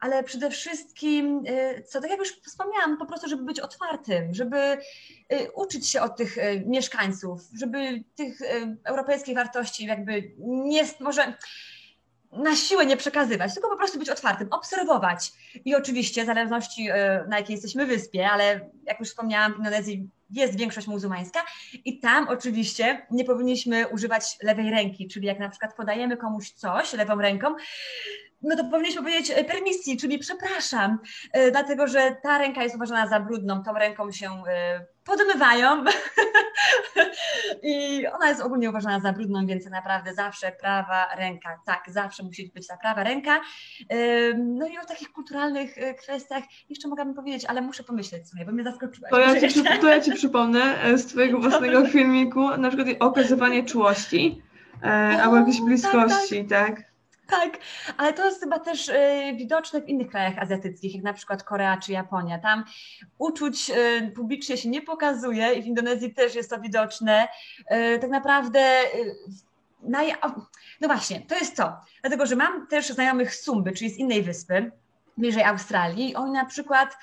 [0.00, 4.78] ale przede wszystkim, y, co tak jak już wspomniałam, po prostu, żeby być otwartym, żeby
[5.54, 6.36] uczyć się od tych
[6.66, 8.38] mieszkańców, żeby tych
[8.84, 11.34] europejskich wartości jakby nie, może
[12.32, 15.32] na siłę nie przekazywać, tylko po prostu być otwartym, obserwować.
[15.64, 16.88] I oczywiście, w zależności
[17.28, 21.40] na jakiej jesteśmy wyspie, ale jak już wspomniałam, w Indonezji jest większość muzułmańska
[21.84, 26.92] i tam oczywiście nie powinniśmy używać lewej ręki, czyli jak na przykład podajemy komuś coś
[26.92, 27.54] lewą ręką,
[28.42, 30.98] no to powinniśmy powiedzieć e, permisji, czyli przepraszam,
[31.32, 35.84] e, dlatego że ta ręka jest uważana za brudną, tą ręką się e, podmywają
[37.62, 42.50] i ona jest ogólnie uważana za brudną, więc naprawdę zawsze prawa ręka, tak, zawsze musi
[42.54, 43.40] być ta prawa ręka.
[44.36, 48.64] No i o takich kulturalnych kwestiach jeszcze mogłabym powiedzieć, ale muszę pomyśleć sobie, bo mnie
[48.64, 49.10] zaskoczyłaś.
[49.10, 54.42] To ja ci, to ja ci przypomnę z twojego własnego filmiku, na przykład okazywanie czułości.
[55.22, 56.66] albo jakiejś bliskości, tak?
[56.66, 56.76] tak.
[56.76, 56.87] tak?
[57.30, 57.58] Tak,
[57.96, 61.76] ale to jest chyba też y, widoczne w innych krajach azjatyckich, jak na przykład Korea
[61.76, 62.38] czy Japonia.
[62.38, 62.64] Tam
[63.18, 67.28] uczuć y, publicznie się nie pokazuje i w Indonezji też jest to widoczne.
[67.72, 68.60] Y, tak naprawdę
[69.82, 70.02] na,
[70.80, 71.76] no właśnie, to jest to.
[72.00, 74.72] Dlatego, że mam też znajomych z Sumby, czyli z innej wyspy,
[75.16, 76.14] bliżej Australii.
[76.14, 76.96] Oni na przykład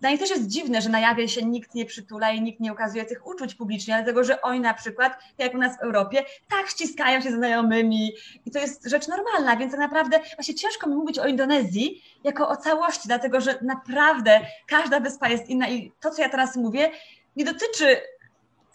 [0.00, 2.72] dla nich też jest dziwne, że na jawie się nikt nie przytula i nikt nie
[2.72, 6.68] ukazuje tych uczuć publicznie, dlatego że oni na przykład, jak u nas w Europie, tak
[6.68, 8.12] ściskają się znajomymi.
[8.46, 12.48] I to jest rzecz normalna, więc tak naprawdę właśnie ciężko mi mówić o Indonezji jako
[12.48, 16.90] o całości, dlatego że naprawdę każda wyspa jest inna i to, co ja teraz mówię,
[17.36, 17.96] nie dotyczy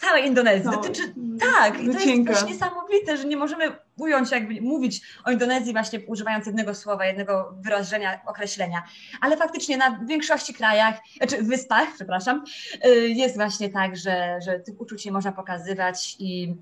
[0.04, 0.66] całej Indonezji.
[0.66, 5.32] No, Dotyczy, tak, i to jest też niesamowite, że nie możemy ująć, jakby mówić o
[5.32, 8.84] Indonezji właśnie używając jednego słowa, jednego wyrażenia, określenia.
[9.22, 12.44] Ale faktycznie na większości krajach, znaczy wyspach, przepraszam,
[12.86, 16.56] y, jest właśnie tak, że, że tych uczuć nie można pokazywać i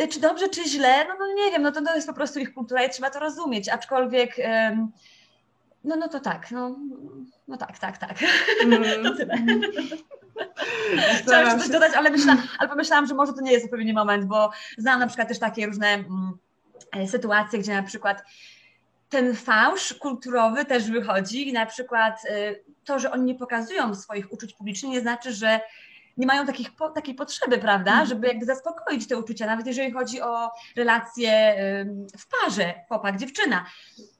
[0.00, 2.38] y, czy dobrze, czy źle, no, no nie wiem, no to, to jest po prostu
[2.38, 4.36] ich kultura i trzeba to rozumieć, aczkolwiek
[5.84, 6.76] no, no to tak, no,
[7.48, 8.18] no tak, tak, tak.
[8.64, 9.02] Mm.
[9.02, 9.34] to tyle.
[11.22, 14.24] Chciałam jeszcze coś dodać, ale, myśla, ale pomyślałam, że może to nie jest odpowiedni moment,
[14.24, 16.38] bo znam na przykład też takie różne mm,
[16.96, 18.22] e, sytuacje, gdzie na przykład
[19.08, 24.32] ten fałsz kulturowy też wychodzi i na przykład e, to, że oni nie pokazują swoich
[24.32, 25.60] uczuć publicznie, nie znaczy, że
[26.16, 28.08] nie mają takich, po, takiej potrzeby, prawda, mhm.
[28.08, 31.56] żeby jakby zaspokoić te uczucia, nawet jeżeli chodzi o relacje
[32.18, 33.66] w parze, chłopak, dziewczyna.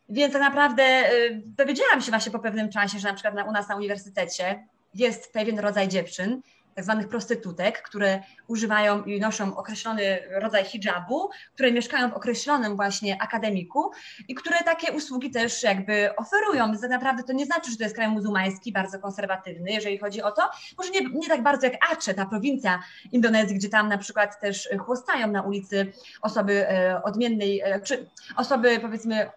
[0.09, 3.53] Więc tak naprawdę y, dowiedziałam się właśnie po pewnym czasie, że na przykład na, u
[3.53, 6.42] nas na uniwersytecie jest pewien rodzaj dziewczyn,
[6.79, 13.22] tak zwanych prostytutek, które używają i noszą określony rodzaj hijabu, które mieszkają w określonym właśnie
[13.22, 13.90] akademiku
[14.29, 16.77] i które takie usługi też jakby oferują.
[16.81, 20.33] Tak naprawdę to nie znaczy, że to jest kraj muzułmański, bardzo konserwatywny, jeżeli chodzi o
[20.33, 20.42] to.
[20.79, 24.68] Może nie, nie tak bardzo jak Aceh, ta prowincja Indonezji, gdzie tam na przykład też
[24.79, 29.31] chłostają na ulicy osoby e, odmiennej, e, czy osoby powiedzmy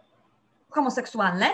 [0.69, 1.45] homoseksualne.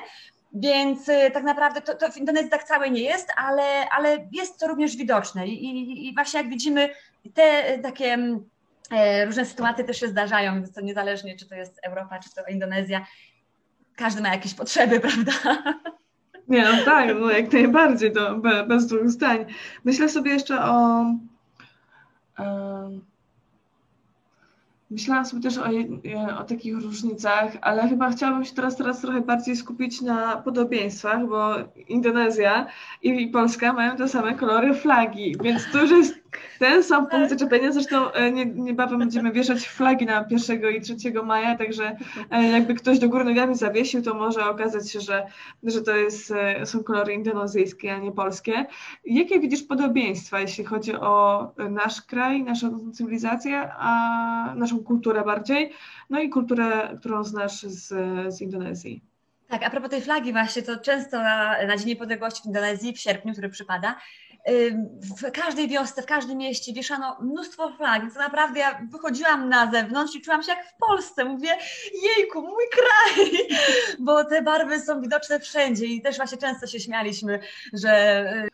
[0.54, 4.60] Więc y, tak naprawdę to, to, w Indonezji tak całe nie jest, ale, ale jest
[4.60, 5.48] to również widoczne.
[5.48, 6.90] I, i, i właśnie jak widzimy,
[7.34, 8.50] te takie mm,
[8.92, 13.06] e, różne sytuacje też się zdarzają, to niezależnie, czy to jest Europa, czy to Indonezja,
[13.96, 15.32] każdy ma jakieś potrzeby, prawda?
[16.48, 18.36] Nie, no tak, no jak najbardziej, to
[18.68, 19.46] bez dwóch zdań.
[19.84, 21.06] Myślę sobie jeszcze o.
[22.40, 23.17] Um
[24.90, 25.66] Myślałam sobie też o,
[26.40, 31.56] o, takich różnicach, ale chyba chciałabym się teraz, teraz trochę bardziej skupić na podobieństwach, bo
[31.88, 32.68] Indonezja
[33.02, 36.17] i Polska mają te same kolory flagi, więc to już jest
[36.60, 37.72] ten sam punkt zaczepienia.
[37.72, 41.98] Zresztą e, nie, niebawem będziemy wieszać flagi na 1 i 3 maja, także
[42.32, 45.28] e, jakby ktoś do góry nogami zawiesił, to może okazać się, że,
[45.64, 48.66] że to jest, e, są kolory indonezyjskie, a nie polskie.
[49.06, 55.72] Jakie widzisz podobieństwa, jeśli chodzi o nasz kraj, naszą cywilizację, a naszą kulturę bardziej,
[56.10, 57.88] no i kulturę, którą znasz z,
[58.36, 59.02] z Indonezji?
[59.48, 63.00] Tak, a propos tej flagi właśnie, to często na, na Dzień Niepodległości w Indonezji w
[63.00, 63.96] sierpniu, który przypada,
[65.18, 70.16] w każdej wiosce, w każdym mieście wieszano mnóstwo flag, więc naprawdę ja wychodziłam na zewnątrz
[70.16, 71.26] i czułam się jak w Polsce.
[71.26, 71.58] Mówię,
[72.04, 73.32] jejku, mój kraj,
[74.06, 77.40] bo te barwy są widoczne wszędzie i też właśnie często się śmialiśmy,
[77.74, 78.50] że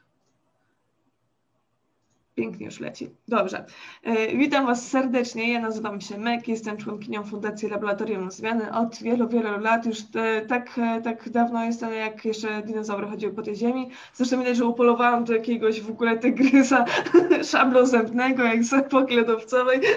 [2.43, 3.09] Pięknie już leci.
[3.27, 3.65] Dobrze.
[4.03, 5.53] E, witam Was serdecznie.
[5.53, 9.85] Ja nazywam się Mek, jestem członkinią Fundacji Laboratorium Zmiany od wielu, wielu lat.
[9.85, 13.89] Już e, tak, e, tak dawno jestem, jak jeszcze dinozaury chodziły po tej ziemi.
[14.13, 16.85] Zresztą widać, że upolowałam do jakiegoś w ogóle tygrysa
[17.51, 19.79] szablozębnego, jak z epoki lodowcowej.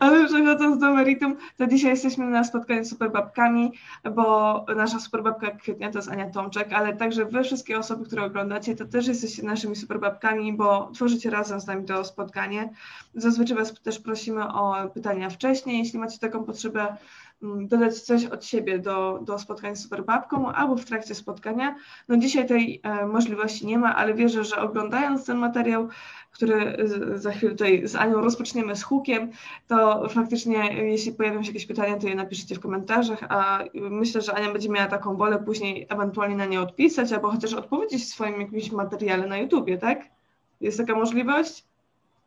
[0.00, 3.72] Ale przechodząc do meritum, to dzisiaj jesteśmy na spotkaniu z superbabkami,
[4.14, 8.76] bo nasza superbabka kwietnia to jest Ania Tomczek, ale także Wy, wszystkie osoby, które oglądacie,
[8.76, 12.70] to też jesteście naszymi superbabkami spotkani, bo tworzycie razem z nami to spotkanie.
[13.14, 16.96] Zazwyczaj Was też prosimy o pytania wcześniej, jeśli macie taką potrzebę,
[17.42, 21.76] mm, dodać coś od siebie do, do spotkań z Superbabką albo w trakcie spotkania.
[22.08, 25.88] No dzisiaj tej e, możliwości nie ma, ale wierzę, że oglądając ten materiał,
[26.30, 26.76] który
[27.14, 29.30] za chwilę tutaj z Anią rozpoczniemy z hukiem,
[29.66, 34.34] to faktycznie jeśli pojawią się jakieś pytania, to je napiszcie w komentarzach, a myślę, że
[34.34, 38.40] Ania będzie miała taką wolę później ewentualnie na nie odpisać, albo chociaż odpowiedzieć w swoim
[38.40, 40.17] jakimś materiale na YouTubie, tak?
[40.60, 41.64] Jest taka możliwość?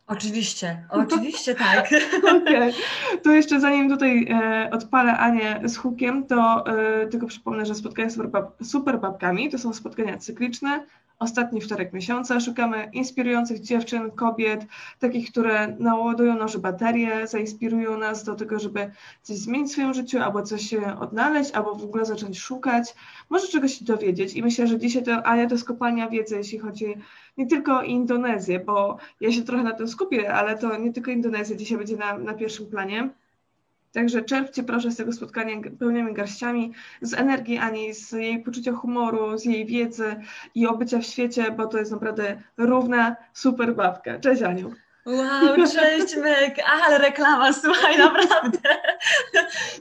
[0.07, 1.89] Oczywiście, oczywiście tak.
[2.41, 2.73] Okay.
[3.23, 8.09] to jeszcze zanim tutaj e, odpalę Anię z hukiem, to e, tylko przypomnę, że spotkania
[8.09, 8.17] z
[8.63, 10.85] super, babkami to są spotkania cykliczne,
[11.21, 12.39] ostatni wtorek miesiąca.
[12.39, 14.65] Szukamy inspirujących dziewczyn, kobiet,
[14.99, 18.91] takich, które naładują nasze baterie, zainspirują nas do tego, żeby
[19.21, 22.95] coś zmienić w swoim życiu, albo coś odnaleźć, albo w ogóle zacząć szukać,
[23.29, 24.33] może czegoś się dowiedzieć.
[24.33, 26.95] I myślę, że dzisiaj to Ania to jest kopalnia wiedzy, jeśli chodzi
[27.37, 31.11] nie tylko o Indonezję, bo ja się trochę na tym skupię, ale to nie tylko
[31.11, 33.09] Indonezja dzisiaj będzie na, na pierwszym planie.
[33.93, 39.37] Także czerpcie proszę z tego spotkania pełnymi garściami, z energii Ani, z jej poczucia humoru,
[39.37, 40.15] z jej wiedzy
[40.55, 44.19] i obycia w świecie, bo to jest naprawdę równa super babka.
[44.19, 44.71] Cześć Aniu.
[45.05, 48.59] Wow, cześć Meg, ale reklama, słuchaj, naprawdę.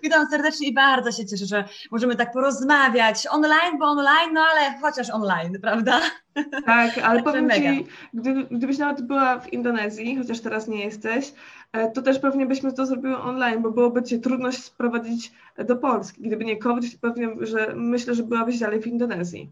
[0.03, 4.79] Witam serdecznie i bardzo się cieszę, że możemy tak porozmawiać online, bo online, no ale
[4.81, 6.01] chociaż online, prawda?
[6.67, 11.33] Tak, ale powiem Ci, gdy, gdybyś nawet była w Indonezji, chociaż teraz nie jesteś,
[11.95, 15.33] to też pewnie byśmy to zrobiły online, bo byłoby Ci trudność sprowadzić
[15.65, 16.23] do Polski.
[16.23, 19.51] Gdyby nie COVID, pewnie, że myślę, że byłabyś dalej w Indonezji.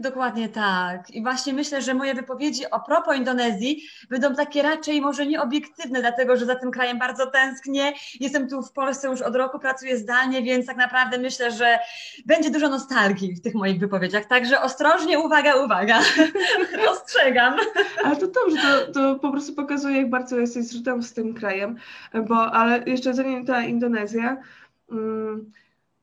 [0.00, 1.10] Dokładnie tak.
[1.10, 6.36] I właśnie myślę, że moje wypowiedzi o propos Indonezji będą takie raczej może nieobiektywne, dlatego
[6.36, 7.92] że za tym krajem bardzo tęsknię.
[8.20, 11.78] Jestem tu w Polsce już od roku, pracuję zdalnie, więc tak naprawdę myślę, że
[12.26, 14.24] będzie dużo nostalgii w tych moich wypowiedziach.
[14.24, 16.00] Także ostrożnie, uwaga, uwaga.
[16.92, 17.56] Ostrzegam.
[18.04, 21.76] Ale to dobrze, to, to po prostu pokazuje, jak bardzo jesteś zżytą z tym krajem.
[22.28, 24.36] Bo, ale jeszcze zanim ta Indonezja.
[24.90, 25.52] Um,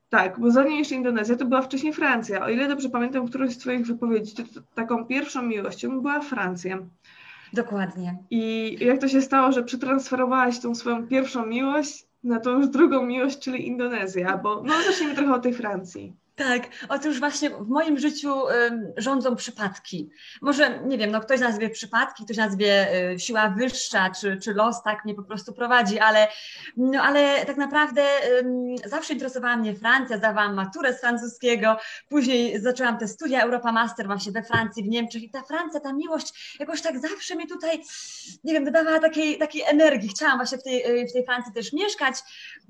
[0.09, 2.45] tak, bo zanim jeszcze Indonezja, to była wcześniej Francja.
[2.45, 6.79] O ile dobrze pamiętam którąś z Twoich wypowiedzi, to, to taką pierwszą miłością była Francja.
[7.53, 8.17] Dokładnie.
[8.29, 13.05] I jak to się stało, że przetransferowałaś tą swoją pierwszą miłość na tą już drugą
[13.05, 14.37] miłość, czyli Indonezja?
[14.37, 16.13] Bo no zacznijmy trochę o tej Francji.
[16.35, 18.35] Tak, otóż właśnie w moim życiu
[18.97, 20.09] rządzą przypadki.
[20.41, 24.83] Może, nie wiem, no ktoś nazwie przypadki, ktoś nazwie y, siła wyższa, czy, czy los
[24.83, 26.27] tak mnie po prostu prowadzi, ale,
[26.77, 28.01] no, ale tak naprawdę
[28.85, 31.77] zawsze interesowała mnie Francja, zdawałam maturę z francuskiego,
[32.09, 35.93] później zaczęłam te studia Europa Master właśnie we Francji, w Niemczech i ta Francja, ta
[35.93, 37.81] miłość jakoś tak zawsze mi tutaj,
[38.43, 40.09] nie wiem, wydawała takiej, takiej energii.
[40.09, 42.15] Chciałam właśnie w tej, y, w tej Francji też mieszkać,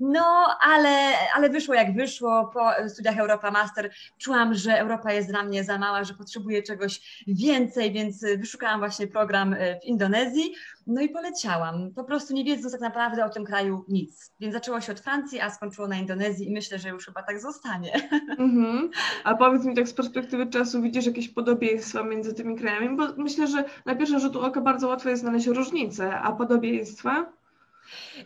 [0.00, 5.42] no ale, ale wyszło jak wyszło po studiach Europa master, czułam, że Europa jest dla
[5.42, 10.54] mnie za mała, że potrzebuję czegoś więcej, więc wyszukałam właśnie program e, w Indonezji,
[10.86, 14.32] no i poleciałam, po prostu nie wiedząc tak naprawdę o tym kraju nic.
[14.40, 17.40] Więc zaczęło się od Francji, a skończyło na Indonezji i myślę, że już chyba tak
[17.40, 17.92] zostanie.
[18.38, 18.88] Mm-hmm.
[19.24, 22.96] A powiedz mi tak z perspektywy czasu, widzisz jakieś podobieństwa między tymi krajami?
[22.96, 27.32] Bo myślę, że na pierwszy rzut oka bardzo łatwo jest znaleźć różnice, a podobieństwa?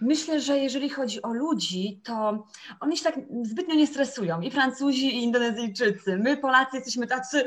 [0.00, 2.46] Myślę, że jeżeli chodzi o ludzi, to
[2.80, 4.40] oni się tak zbytnio nie stresują.
[4.40, 6.16] I Francuzi, i Indonezyjczycy.
[6.16, 7.44] My, Polacy, jesteśmy tacy,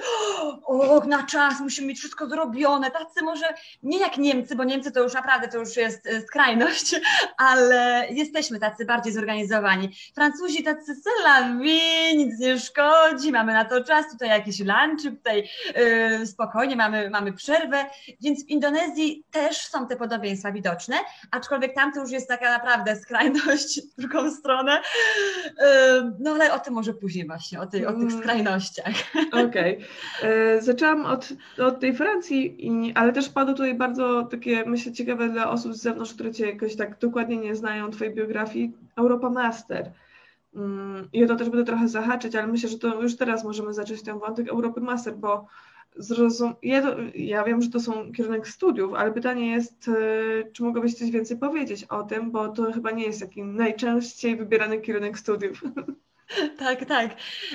[0.65, 2.91] o, na czas, musimy mieć wszystko zrobione.
[2.91, 3.45] Tacy może
[3.83, 6.95] nie jak Niemcy, bo Niemcy to już naprawdę to już jest e, skrajność,
[7.37, 9.89] ale jesteśmy tacy bardziej zorganizowani.
[10.15, 11.79] Francuzi tacy selawi,
[12.17, 17.33] nic nie szkodzi, mamy na to czas, tutaj jakieś lunchy, tutaj yy, spokojnie mamy, mamy
[17.33, 17.85] przerwę.
[18.21, 20.95] Więc w Indonezji też są te podobieństwa widoczne,
[21.31, 24.81] aczkolwiek tam to już jest taka naprawdę skrajność w drugą stronę.
[26.19, 28.19] No ale o tym może później właśnie, o, tej, o tych mm.
[28.19, 28.95] skrajnościach.
[29.31, 29.77] Okej.
[30.19, 30.61] Okay.
[30.61, 32.57] Zaczęłam od, od tej Francji,
[32.95, 36.75] ale też padło tutaj bardzo takie, myślę, ciekawe dla osób z zewnątrz, które Cię jakoś
[36.75, 39.91] tak dokładnie nie znają, Twojej biografii, Europa Master.
[40.55, 43.73] Mm, I o to też będę trochę zahaczyć, ale myślę, że to już teraz możemy
[43.73, 45.47] zacząć ten wątek Europy Master, bo
[45.95, 46.55] zrozum...
[46.63, 51.11] Ja, ja, wiem, że to są kierunek studiów, ale pytanie jest, e, czy mogłabyś coś
[51.11, 55.61] więcej powiedzieć o tym, bo to chyba nie jest taki najczęściej wybierany kierunek studiów.
[56.59, 57.11] Tak, tak.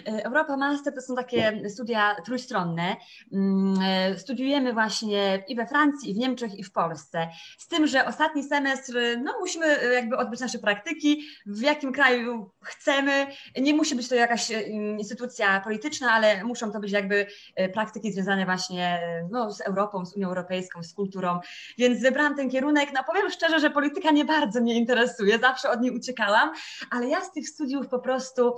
[0.07, 2.97] E, Europa Master to są takie studia trójstronne.
[3.33, 7.29] Mm, e, studiujemy właśnie i we Francji, i w Niemczech, i w Polsce.
[7.59, 8.93] Z tym, że ostatni semestr,
[9.25, 13.27] no musimy e, jakby odbyć nasze praktyki, w jakim kraju chcemy.
[13.61, 17.27] Nie musi być to jakaś instytucja polityczna, ale muszą to być jakby
[17.73, 19.01] praktyki związane właśnie
[19.31, 21.41] no, z Europą, z Unią Europejską, z kulturą.
[21.79, 22.89] Więc wybrałam ten kierunek.
[22.95, 26.53] No powiem szczerze, że polityka nie bardzo mnie interesuje, zawsze od niej uciekałam,
[26.91, 28.58] ale ja z tych studiów po prostu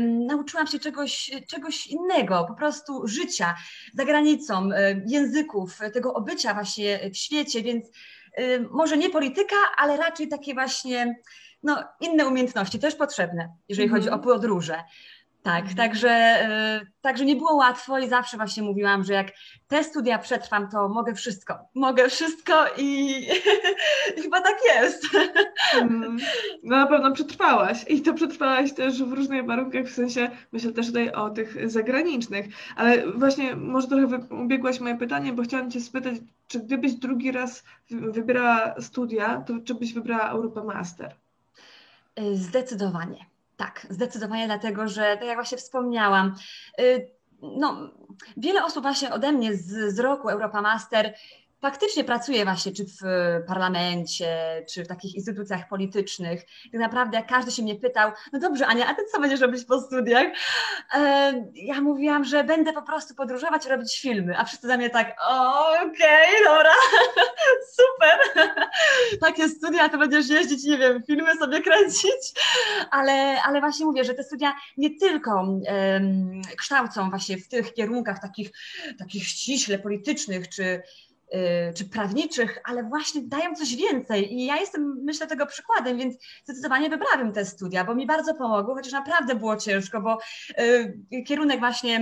[0.00, 3.54] nauczyłam się czegoś, czegoś innego, po prostu życia
[3.94, 4.68] za granicą,
[5.06, 7.86] języków, tego obycia właśnie w świecie, więc
[8.70, 11.16] może nie polityka, ale raczej takie właśnie
[11.62, 14.22] no, inne umiejętności też potrzebne, jeżeli chodzi o Mhm.
[14.22, 14.84] podróże.
[15.46, 15.76] Tak, Mhm.
[15.76, 16.38] także,
[16.82, 19.26] y, także nie było łatwo i zawsze właśnie mówiłam, że jak
[19.68, 21.58] te studia przetrwam, to mogę wszystko.
[21.74, 23.10] Mogę wszystko i,
[24.16, 25.04] i chyba tak jest.
[25.74, 26.16] Mm,
[26.62, 30.86] No na pewno przetrwałaś i to przetrwałaś też w różnych warunkach, w sensie myślę też
[30.86, 36.14] tutaj o tych zagranicznych, ale właśnie może trochę ubiegłaś moje pytanie, bo chciałam Cię spytać,
[36.48, 41.14] czy gdybyś drugi raz wy- wybierała studia, to czy byś wybrała Europa Master?
[42.18, 43.24] Y, Zdecydowanie.
[43.56, 46.34] Tak, zdecydowanie dlatego, że tak jak właśnie wspomniałam,
[46.80, 47.10] y,
[47.42, 47.90] no,
[48.36, 51.14] wiele osób właśnie ode mnie z, z roku Europa Master
[51.60, 53.00] faktycznie pracuje właśnie czy w
[53.46, 56.42] parlamencie, czy w takich instytucjach politycznych.
[56.72, 59.80] Tak naprawdę każdy się mnie pytał, no dobrze Ania, a ty co będziesz robić po
[59.80, 60.26] studiach?
[60.94, 65.16] E, Ja mówiłam, że będę po prostu podróżować, robić filmy, a wszyscy za mnie tak,
[65.82, 66.72] okej, dobra,
[67.76, 68.46] super,
[69.20, 72.32] takie studia, to będziesz jeździć, nie wiem, filmy sobie kręcić,
[72.90, 75.46] ale, ale właśnie mówię, że te studia nie tylko
[76.58, 78.50] kształcą właśnie w tych kierunkach takich,
[78.98, 80.82] takich ściśle politycznych, czy
[81.76, 84.34] czy prawniczych, ale właśnie dają coś więcej.
[84.34, 86.14] I ja jestem, myślę, tego przykładem, więc
[86.44, 90.18] zdecydowanie wybrałabym te studia, bo mi bardzo pomogły, chociaż naprawdę było ciężko, bo
[90.58, 92.00] y, kierunek właśnie,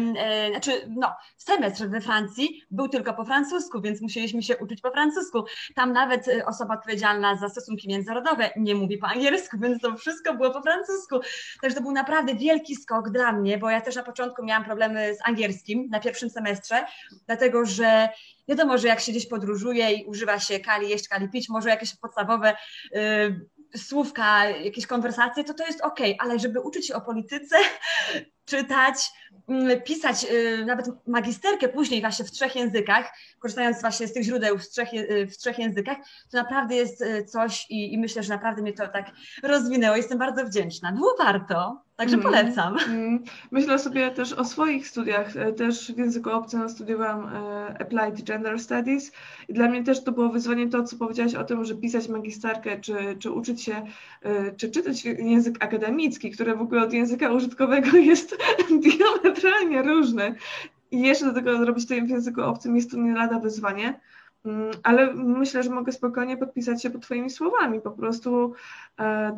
[0.49, 4.91] y, znaczy, no, semestr we Francji był tylko po francusku, więc musieliśmy się uczyć po
[4.91, 5.45] francusku.
[5.75, 10.35] Tam nawet y, osoba odpowiedzialna za stosunki międzynarodowe nie mówi po angielsku, więc to wszystko
[10.35, 11.21] było po francusku.
[11.61, 15.15] Także to był naprawdę wielki skok dla mnie, bo ja też na początku miałam problemy
[15.15, 16.87] z angielskim na pierwszym semestrze,
[17.27, 18.09] dlatego że
[18.49, 21.97] wiadomo, że jak się gdzieś podróżuje i używa się kali jeść, kali pić, może jakieś
[21.97, 22.57] podstawowe
[22.97, 27.57] y, słówka, jakieś konwersacje, to to jest ok, ale żeby uczyć się o polityce,
[28.45, 28.97] czytać,
[29.49, 34.59] mm, pisać y, nawet magisterkę później właśnie w trzech językach, korzystając właśnie z tych źródeł
[34.59, 35.97] w trzech, je- w trzech językach,
[36.31, 39.11] to naprawdę jest y, coś i, i myślę, że naprawdę mnie to tak
[39.43, 39.97] rozwinęło.
[39.97, 40.93] Jestem bardzo wdzięczna.
[40.93, 42.25] Było warto, także Mm.
[42.25, 42.77] polecam.
[42.89, 43.19] Mm,
[43.51, 45.37] Myślę sobie też o swoich studiach.
[45.37, 49.13] E, Też w języku obcym studiowałam e, Applied Gender Studies
[49.49, 52.81] i dla mnie też to było wyzwanie to, co powiedziałaś o tym, że pisać magisterkę,
[52.81, 53.87] czy, czy uczyć się,
[54.23, 58.37] e, czy czytać język akademicki, który w ogóle od języka użytkowego jest
[58.85, 60.35] diametralnie różny.
[60.91, 64.01] I jeszcze do tego zrobić to w języku obcym jest to nie lada wyzwanie.
[64.45, 67.81] Mm, Ale myślę, że mogę spokojnie podpisać się pod Twoimi słowami.
[67.81, 68.53] Po prostu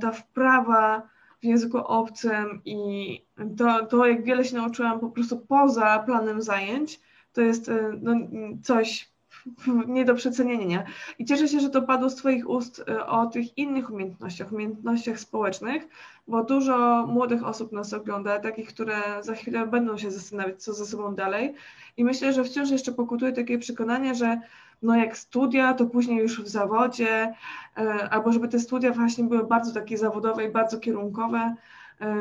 [0.00, 1.02] ta wprawa
[1.40, 3.20] w języku obcym i
[3.58, 7.00] to, to, jak wiele się nauczyłam po prostu poza planem zajęć,
[7.32, 8.14] to jest e, no,
[8.62, 9.16] coś
[9.88, 10.84] nie do przecenienia.
[11.18, 15.20] I cieszę się, że to padło z Twoich ust e, o tych innych umiejętnościach, umiejętnościach
[15.20, 15.88] społecznych,
[16.28, 20.86] bo dużo młodych osób nas ogląda, takich, które za chwilę będą się zastanawiać, co ze
[20.86, 21.54] sobą dalej.
[21.96, 24.40] I myślę, że wciąż jeszcze pokutuje takie przekonanie, że
[24.82, 27.34] no jak studia, to później już w zawodzie,
[27.78, 31.54] e, albo żeby te studia właśnie były bardzo takie zawodowe i bardzo kierunkowe.
[32.00, 32.14] E,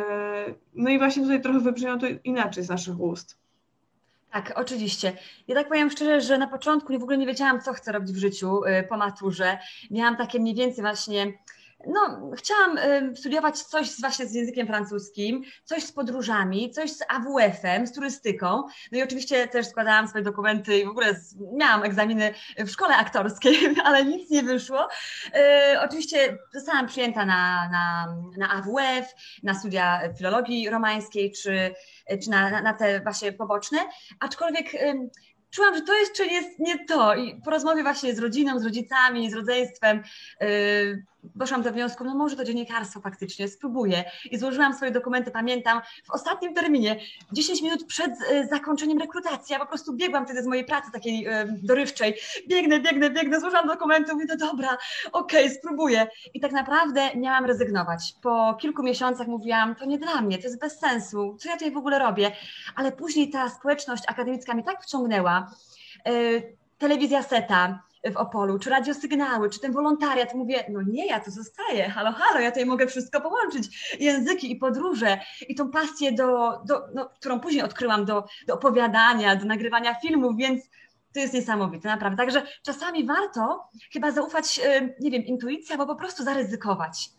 [0.74, 3.38] No i właśnie tutaj trochę wybrzmiało to inaczej z naszych ust.
[4.32, 5.18] Tak, oczywiście.
[5.48, 8.18] Ja tak powiem szczerze, że na początku w ogóle nie wiedziałam, co chcę robić w
[8.18, 9.58] życiu y, po maturze.
[9.92, 11.34] Miałam takie mniej więcej właśnie,
[11.88, 12.80] no chciałam
[13.16, 18.64] studiować coś właśnie z językiem francuskim, coś z podróżami, coś z AWF-em, z turystyką.
[18.92, 21.16] No i oczywiście też składałam swoje dokumenty i w ogóle
[21.54, 24.88] miałam egzaminy w szkole aktorskiej, ale nic nie wyszło.
[25.28, 29.14] Y, Oczywiście zostałam przyjęta na, na, na AWF,
[29.44, 31.74] na studia filologii romańskiej, czy
[32.24, 33.78] czy na, na, te właśnie poboczne,
[34.20, 34.66] aczkolwiek
[35.50, 39.32] czułam, że to jeszcze jest nie to i po rozmowie właśnie z rodziną, z rodzicami,
[39.32, 40.04] z rodzeństwem
[40.42, 41.06] yy,
[41.36, 44.04] doszłam do wniosku, no może to dziennikarstwo faktycznie, spróbuję.
[44.32, 47.00] I złożyłam swoje dokumenty, pamiętam, w ostatnim terminie,
[47.32, 51.28] 10 minut przed y, zakończeniem rekrutacji, ja po prostu biegłam wtedy z mojej pracy takiej
[51.28, 51.32] y,
[51.64, 52.16] dorywczej,
[52.48, 54.78] biegnę, biegnę, biegnę, złożyłam dokumenty, mówię, no dobra,
[55.12, 56.08] okej, spróbuję.
[56.34, 58.16] I tak naprawdę miałam rezygnować.
[58.22, 61.72] Po kilku miesiącach mówiłam, to nie dla mnie, to jest bez sensu, co ja tutaj
[61.72, 62.32] w ogóle robię,
[62.76, 65.52] ale później ta społeczność akademicka mnie tak wciągnęła,
[66.08, 67.80] y, telewizja Seta
[68.12, 72.40] w Opolu, czy radiosygnały, czy ten wolontariat, mówię, no nie, ja tu zostaję, halo, halo,
[72.40, 77.40] ja tutaj mogę wszystko połączyć, języki i podróże i tą pasję, do, do, no, którą
[77.40, 80.70] później odkryłam do, do opowiadania, do nagrywania filmów, więc
[81.14, 82.18] to jest niesamowite, naprawdę.
[82.18, 84.62] Także czasami warto chyba zaufać,
[85.00, 87.10] nie wiem, intuicji, albo po prostu zaryzykować.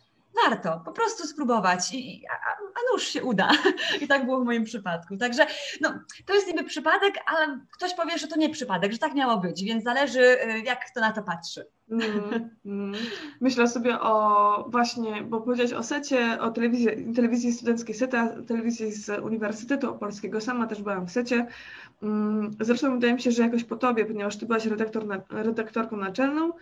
[0.44, 3.50] Warto po prostu spróbować i, a, a nuż się uda.
[4.02, 5.16] I tak było w moim przypadku.
[5.16, 5.46] Także
[5.80, 9.36] no, to jest niby przypadek, ale ktoś powie, że to nie przypadek, że tak miało
[9.36, 11.66] być, więc zależy, y, jak kto na to patrzy.
[11.90, 12.94] Mm, mm.
[13.40, 19.08] Myślę sobie o właśnie, bo powiedziałeś o secie, o telewizji, telewizji studenckiej SETA, telewizji z
[19.08, 20.40] Uniwersytetu Opolskiego.
[20.40, 21.46] Sama też byłam w secie.
[22.02, 25.96] Mm, Zresztą wydaje mi się, że jakoś po tobie, ponieważ ty byłaś redaktor na, redaktorką
[25.96, 26.52] naczelną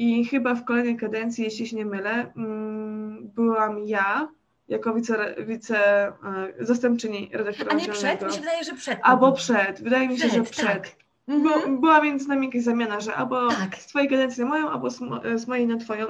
[0.00, 4.28] i chyba w kolejnej kadencji, jeśli się nie mylę, mm, byłam ja
[4.68, 6.12] jako wice, wice e,
[6.60, 8.22] zastępczyni redaktora A nie przed?
[8.22, 8.98] Mi się wydaje, że przed.
[9.02, 10.66] Albo przed, wydaje mi się, przed, że przed.
[10.66, 10.90] Tak.
[11.28, 11.80] Mhm.
[11.80, 13.76] była między nami jakaś zamiana, że albo tak.
[13.76, 15.00] z twojej kadencji na moją, albo z,
[15.34, 16.06] z mojej na twoją.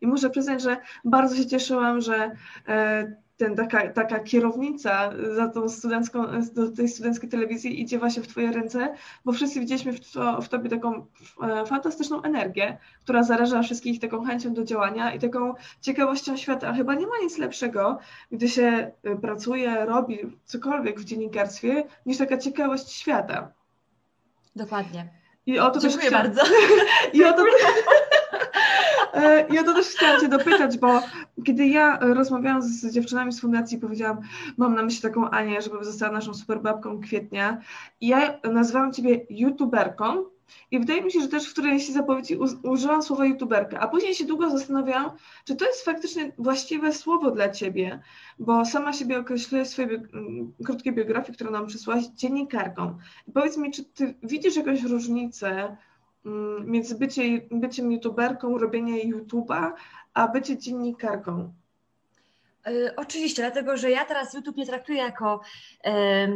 [0.00, 2.30] I muszę przyznać, że bardzo się cieszyłam, że
[2.68, 8.28] e, ten, taka, taka kierownica za tą studencką, do tej studenckiej telewizji idzie właśnie w
[8.28, 11.06] Twoje ręce, bo wszyscy widzieliśmy w, to, w Tobie taką
[11.42, 16.68] e, fantastyczną energię, która zaraża wszystkich taką chęcią do działania i taką ciekawością świata.
[16.68, 17.98] A chyba nie ma nic lepszego,
[18.32, 23.52] gdy się e, pracuje, robi cokolwiek w dziennikarstwie, niż taka ciekawość świata.
[24.56, 25.08] Dokładnie.
[25.46, 26.42] I o to Dziękuję też bardzo.
[27.12, 27.44] I o to,
[29.50, 31.02] ja to też chciałam Cię dopytać, bo
[31.44, 34.20] kiedy ja rozmawiałam z dziewczynami z fundacji, powiedziałam,
[34.56, 37.60] mam na myśli taką Anię, żeby została naszą superbabką kwietnia.
[38.00, 40.24] I ja nazwałam Ciebie youtuberką.
[40.70, 44.24] I wydaje mi się, że też w którejś zapowiedzi użyłam słowa youtuberka, a później się
[44.24, 45.10] długo zastanawiałam,
[45.44, 48.00] czy to jest faktycznie właściwe słowo dla Ciebie,
[48.38, 50.00] bo sama siebie określuję w swojej
[50.64, 52.98] krótkiej biografii, którą nam przysłałaś, dziennikarką.
[53.28, 55.76] I powiedz mi, czy Ty widzisz jakąś różnicę Mm,
[56.64, 59.72] między bycie, byciem youtuberką, robienie YouTube'a,
[60.14, 61.52] a bycie dziennikarką?
[62.68, 65.40] Y, oczywiście, dlatego że ja teraz YouTube nie traktuję jako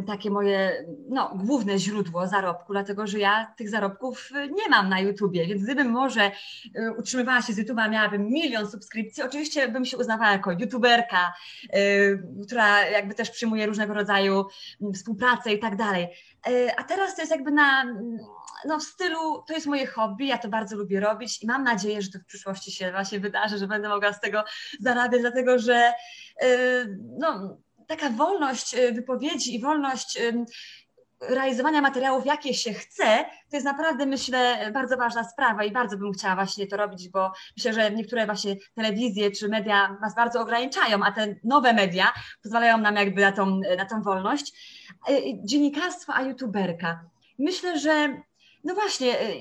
[0.07, 5.47] takie moje no, główne źródło zarobku, dlatego że ja tych zarobków nie mam na YouTubie,
[5.47, 6.30] więc gdybym może
[6.76, 11.32] y, utrzymywała się z YouTube'a, miałabym milion subskrypcji, oczywiście bym się uznawała jako YouTuberka,
[12.47, 14.45] która jakby też przyjmuje różnego rodzaju
[14.80, 16.09] mm, współpracę i tak dalej.
[16.76, 17.84] A teraz to jest jakby na
[18.64, 22.03] no w stylu, to jest moje hobby, ja to bardzo lubię robić i mam nadzieję,
[22.03, 24.45] że to w przyszłości się właśnie wydarzy, że będę mogła z tego
[24.80, 25.93] zarabiać, dlatego że
[26.43, 30.18] y, no, taka wolność y, wypowiedzi i wolność
[31.21, 36.12] realizowania materiałów, jakie się chce, to jest naprawdę, myślę, bardzo ważna sprawa i bardzo bym
[36.12, 41.05] chciała właśnie to robić, bo myślę, że niektóre właśnie telewizje czy media nas bardzo ograniczają,
[41.05, 42.12] a te nowe media
[42.43, 44.53] pozwalają nam jakby na tą, na tą wolność.
[45.45, 47.01] Dziennikarstwo, a youtuberka.
[47.39, 48.23] Myślę, że
[48.64, 49.35] no właśnie, y,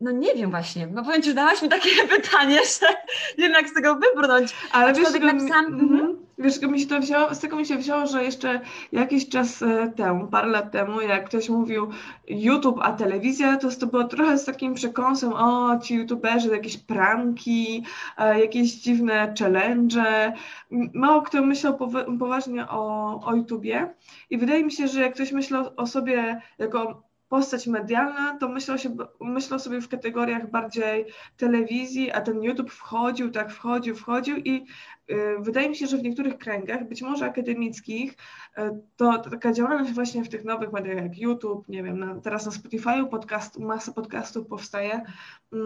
[0.00, 2.86] no nie wiem właśnie, no powiem Ci, że dałaś mi takie pytanie, że
[3.38, 4.54] nie wiem jak z tego wybrnąć.
[4.72, 5.66] Ale wiesz, napisałam...
[5.66, 6.14] Mm -hmm.
[6.40, 8.60] Wiesz, mi się to wzięło, z tego mi się wzięło, że jeszcze
[8.92, 11.90] jakiś czas e, temu, parę lat temu, jak ktoś mówił
[12.28, 17.84] YouTube, a telewizja, to to było trochę z takim przekąsem, o ci youtuberzy, jakieś pranki,
[18.18, 20.32] e, jakieś dziwne challenge.
[20.94, 21.78] Mało kto myślał
[22.18, 23.94] poważnie o, o YouTubie
[24.30, 28.78] i wydaje mi się, że jak ktoś myślał o sobie jako postać medialna, to myślał,
[28.78, 34.66] się, myślał sobie w kategoriach bardziej telewizji, a ten YouTube wchodził, tak wchodził, wchodził i
[35.40, 38.62] wydaje mi się, że w niektórych kręgach, być może akademickich, y,
[38.96, 42.52] to, taka działalność właśnie w tych nowych mediach jak YouTube, nie wiem, na, teraz na
[42.52, 45.02] Spotify'u podcast, masa podcastów powstaje,
[45.52, 45.56] y,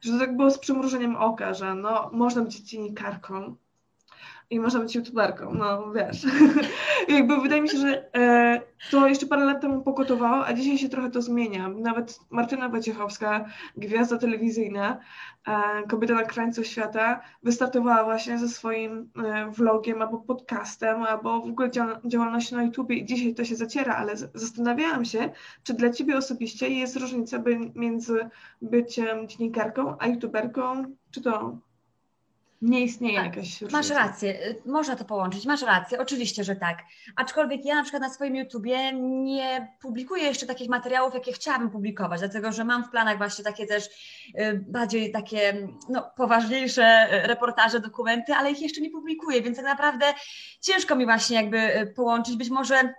[0.00, 3.56] że to tak było z przymrużeniem oka, że no, można być dziennikarką,
[4.50, 6.26] i można być youtuberką, no wiesz.
[7.08, 10.88] Jakby wydaje mi się, że e, to jeszcze parę lat temu pokotowało, a dzisiaj się
[10.88, 11.68] trochę to zmienia.
[11.68, 13.44] Nawet Martyna Wojciechowska,
[13.76, 14.98] gwiazda telewizyjna,
[15.46, 21.50] e, kobieta na krańcu świata, wystartowała właśnie ze swoim e, vlogiem albo podcastem, albo w
[21.50, 21.70] ogóle
[22.04, 25.30] działalnością na YouTubie i dzisiaj to się zaciera, ale zastanawiałam się,
[25.62, 27.42] czy dla Ciebie osobiście jest różnica
[27.74, 28.28] między
[28.62, 31.58] byciem dziennikarką a youtuberką, czy to
[32.62, 33.76] nie istnieje tak, jakaś różnica.
[33.76, 36.78] Masz rację, y, można to połączyć, masz rację, oczywiście, że tak.
[37.16, 38.92] Aczkolwiek ja na przykład na swoim YouTubie
[39.22, 43.66] nie publikuję jeszcze takich materiałów, jakie chciałabym publikować, dlatego że mam w planach właśnie takie
[43.66, 49.56] też y, bardziej takie no, poważniejsze y, reportaże, dokumenty, ale ich jeszcze nie publikuję, więc
[49.56, 50.06] tak naprawdę
[50.60, 52.36] ciężko mi właśnie jakby połączyć.
[52.36, 52.94] Być może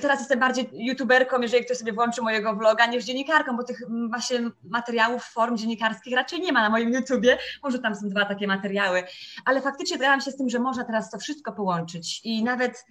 [0.00, 4.40] teraz jestem bardziej youtuberką, jeżeli ktoś sobie włączy mojego vloga, niż dziennikarką, bo tych właśnie
[4.64, 7.38] materiałów, form dziennikarskich raczej nie ma na moim YouTubie.
[7.62, 9.02] Może tam są dwa takie materiały,
[9.44, 12.86] ale faktycznie zgadzam się z tym, że można teraz to wszystko połączyć i nawet,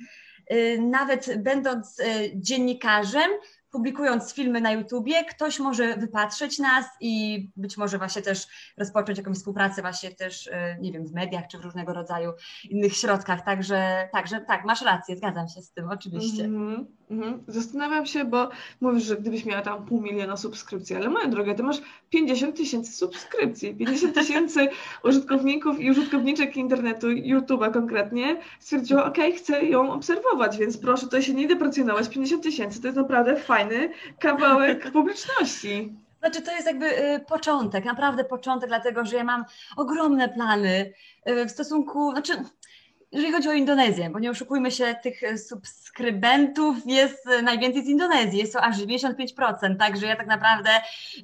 [0.52, 3.32] y, nawet będąc y, dziennikarzem,
[3.76, 8.48] publikując filmy na YouTubie, ktoś może wypatrzeć nas i być może właśnie też
[8.78, 12.32] rozpocząć jakąś współpracę właśnie też, e, nie wiem, w mediach czy w różnego rodzaju
[12.70, 13.46] innych środkach.
[13.46, 16.44] Także, także tak, masz rację, zgadzam się z tym, oczywiście.
[16.44, 17.38] Mm -hmm.
[17.48, 18.50] Zastanawiam się, bo
[18.82, 22.92] mówisz, że gdybyś miała tam pół miliona subskrypcji, ale moja droga, ty masz 50 tysięcy
[22.92, 24.68] subskrypcji, 50 tysięcy
[25.04, 31.34] użytkowników i użytkowniczek internetu, YouTube'a konkretnie, stwierdziło, ok, chcę ją obserwować, więc proszę tutaj się
[31.34, 33.90] nie deprecjonować, 50 tysięcy to jest naprawdę fajne fajny
[34.20, 35.94] kawałek publiczności.
[36.20, 39.46] Znaczy, to jest jakby y, początek, naprawdę początek, dlatego że ja mam
[39.78, 40.94] ogromne plany
[41.30, 42.34] y, w stosunku, znaczy
[43.12, 48.54] jeżeli chodzi o Indonezję, bo nie oszukujmy się, tych subskrybentów jest najwięcej z Indonezji, jest
[48.54, 50.70] to aż 95%, także ja tak naprawdę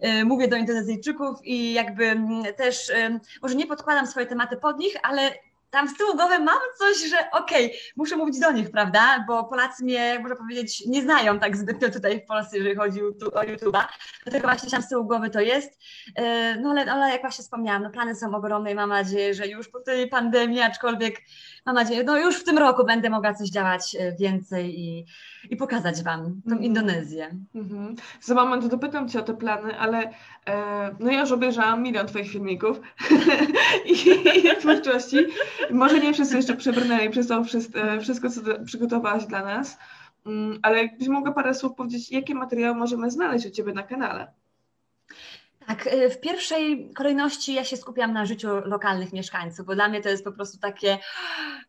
[0.05, 4.79] y, mówię do Indonezyjczyków i jakby mm, też y, może nie podkładam swoje tematy pod
[4.79, 5.31] nich, ale
[5.71, 9.25] tam z tyłu głowy mam coś, że okej, okay, muszę mówić do nich, prawda?
[9.27, 13.01] Bo Polacy mnie, można powiedzieć, nie znają tak zbytnio tutaj w Polsce, jeżeli chodzi
[13.33, 13.83] o YouTube'a.
[14.23, 15.79] Dlatego właśnie tam z tyłu głowy to jest.
[16.15, 19.47] E, no ale, ale jak właśnie wspomniałam, no plany są ogromne i mam nadzieję, że
[19.47, 21.21] już po tej pandemii, aczkolwiek
[21.65, 25.05] mam nadzieję, no już w tym roku będę mogła coś działać e, więcej i,
[25.49, 26.63] i pokazać Wam tą mhm.
[26.63, 27.35] Indonezję.
[27.55, 27.95] Mhm.
[28.21, 30.13] Za moment dopytam Cię o te plany, ale
[30.47, 32.81] e, no ja już obejrzałam milion Twoich filmików
[33.85, 35.17] i, i twórczości.
[35.69, 37.43] Może nie wszyscy jeszcze przebrnęli przez to
[37.75, 39.77] e, wszystko, co przygotowałaś dla nas,
[40.25, 44.33] mm, ale jakbyś mogła parę słów powiedzieć, jakie materiały możemy znaleźć u Ciebie na kanale?
[45.67, 50.01] Tak, e, w pierwszej kolejności ja się skupiam na życiu lokalnych mieszkańców, bo dla mnie
[50.01, 50.97] to jest po prostu takie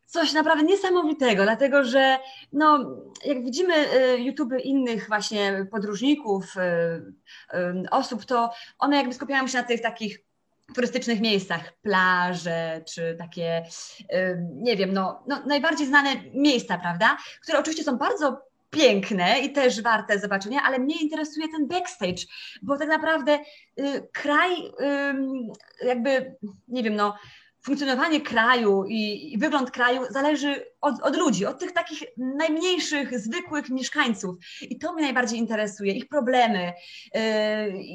[0.07, 2.19] coś naprawdę niesamowitego, dlatego że
[2.53, 6.55] no, jak widzimy e, YouTube innych właśnie podróżników,
[7.91, 10.19] osób, to one jakby skupiają się na tych takich
[10.73, 13.63] turystycznych miejscach, plaże, czy takie,
[14.55, 17.17] nie wiem, no, no najbardziej znane miejsca, prawda?
[17.43, 22.23] Które oczywiście są bardzo piękne i też warte zobaczenia, ale mnie interesuje ten backstage,
[22.63, 23.39] bo tak naprawdę
[23.81, 26.37] y, kraj, y, jakby,
[26.69, 27.15] nie wiem, no,
[27.65, 33.71] funkcjonowanie kraju i, i, wygląd kraju zależy od, od, ludzi, od tych takich najmniejszych, zwykłych
[33.71, 34.37] mieszkańców.
[34.63, 36.73] I to mnie najbardziej interesuje, ich problemy,
[37.15, 37.21] yy,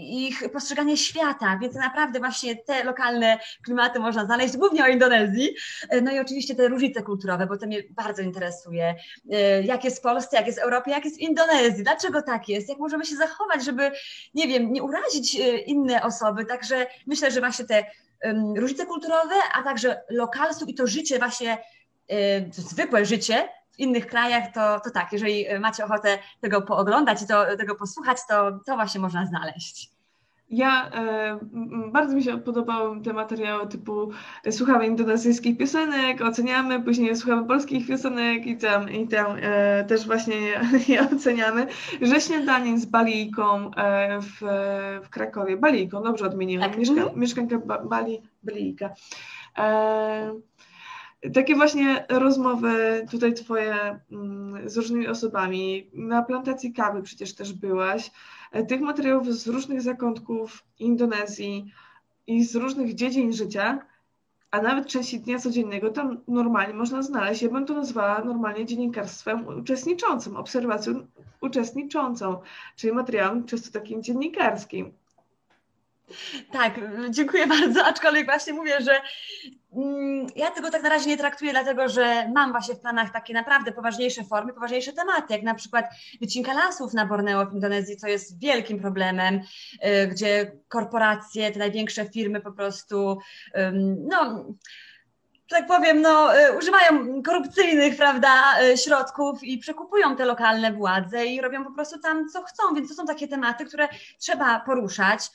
[0.10, 5.56] ich postrzeganie świata, więc naprawdę właśnie te lokalne klimaty można znaleźć, głównie o Indonezji.
[5.92, 8.96] Yy, no i oczywiście te różnice kulturowe, bo to mnie bardzo interesuje.
[9.26, 12.50] Yy, jak jest w Polsce, jak jest w Europie, jak jest w Indonezji, dlaczego tak
[12.50, 13.92] jest, jak możemy się zachować, żeby,
[14.34, 16.46] nie wiem, nie urazić yy, inne osoby.
[16.46, 17.86] Także myślę, że właśnie te
[18.56, 21.58] różnice kulturowe, a także lokalstwo i to życie właśnie,
[22.52, 27.58] zwykłe życie w innych krajach, to, to tak, jeżeli macie ochotę tego pooglądać i to,
[27.58, 29.97] tego posłuchać, to, to właśnie można znaleźć.
[30.50, 31.40] Ja e,
[31.92, 34.12] bardzo mi się podobały te materiały typu
[34.44, 40.06] e, słuchamy indonezyjskich piosenek, oceniamy, później słuchamy polskich piosenek i tam, i tam e, też
[40.06, 40.36] właśnie
[40.88, 41.68] je, oceniamy.
[42.02, 44.40] Że śniadanie z Balijką e, w,
[45.04, 46.80] w Krakowie, Balijką, dobrze odmieniłam, tak.
[46.80, 47.20] Mieszka, mhm.
[47.20, 48.90] mieszkanka ba, Bali, Balijka.
[49.58, 50.34] E,
[51.34, 55.90] takie właśnie rozmowy tutaj twoje mm, z różnymi osobami.
[55.94, 58.12] Na plantacji kawy przecież też byłaś.
[58.52, 61.72] E, tych materiałów z różnych zakątków Indonezji
[62.28, 63.86] i z różnych dziedzin życia,
[64.52, 67.42] a nawet części dnia codziennego tam normalnie można znaleźć.
[67.42, 71.08] Ja bym to nazwała normalnie dziennikarstwem uczestniczącym, obserwacją
[71.42, 72.42] uczestniczącą,
[72.76, 74.92] czyli materiałem często takim dziennikarskim.
[76.52, 76.80] Tak,
[77.10, 79.02] dziękuję bardzo, aczkolwiek właśnie mówię, że
[80.36, 83.72] ja tego tak na razie nie traktuję, dlatego że mam właśnie w planach takie naprawdę
[83.72, 85.86] poważniejsze formy, poważniejsze tematy, jak na przykład
[86.22, 92.10] wycinka lasów na Borneo w Indonezji, co jest wielkim problemem, y, gdzie korporacje, te największe
[92.10, 93.18] firmy po prostu,
[93.98, 94.46] no
[95.50, 98.30] tak powiem, no, y, używają korupcyjnych, prawda,
[98.64, 102.90] y, środków i przekupują te lokalne władze i robią po prostu tam, co chcą, więc
[102.90, 103.88] to są takie tematy, które
[104.20, 105.26] trzeba poruszać,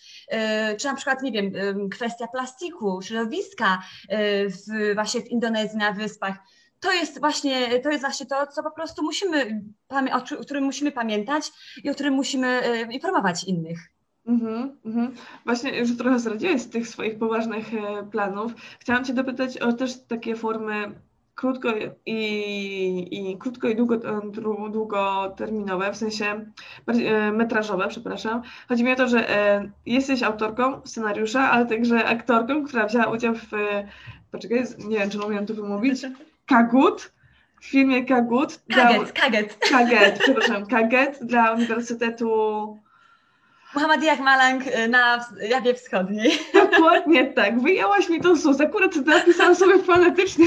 [0.72, 1.52] y, czy na przykład, nie wiem,
[1.90, 3.82] kwestia plastiku, środowiska
[4.46, 6.34] w, właśnie w Indonezji, na wyspach,
[6.80, 9.62] to jest właśnie to, jest właśnie to co po prostu musimy,
[10.12, 11.50] o którym musimy pamiętać
[11.84, 13.91] i o którym musimy informować innych.
[14.26, 15.14] Mhm, mhm.
[15.44, 18.52] Właśnie już trochę zdradziłeś z tych swoich poważnych e, planów.
[18.80, 20.92] Chciałam Cię dopytać o też takie formy
[21.34, 21.68] krótko
[22.06, 26.46] i, i krótko i długo, e, długoterminowe, w sensie
[26.86, 28.42] e, metrażowe, przepraszam.
[28.68, 29.26] Chodzi mi o to, że
[29.86, 33.50] jesteś autorką scenariusza, ale także aktorką, która wzięła udział w,
[34.30, 36.02] poczekaj, nie wiem, czy umiem to wymówić,
[36.46, 37.12] Kagut,
[37.60, 38.60] w filmie Kagut.
[38.74, 39.58] Kaget, dla, Kaget.
[39.70, 42.81] Kaget, przepraszam, Kaget dla Uniwersytetu
[43.74, 46.38] Muhammad Malang y, na Jawie Wschodniej.
[46.54, 47.60] Dokładnie tak.
[47.60, 48.60] Wyjęłaś mi tą sus.
[48.60, 50.46] Akurat napisałam sobie fonetycznie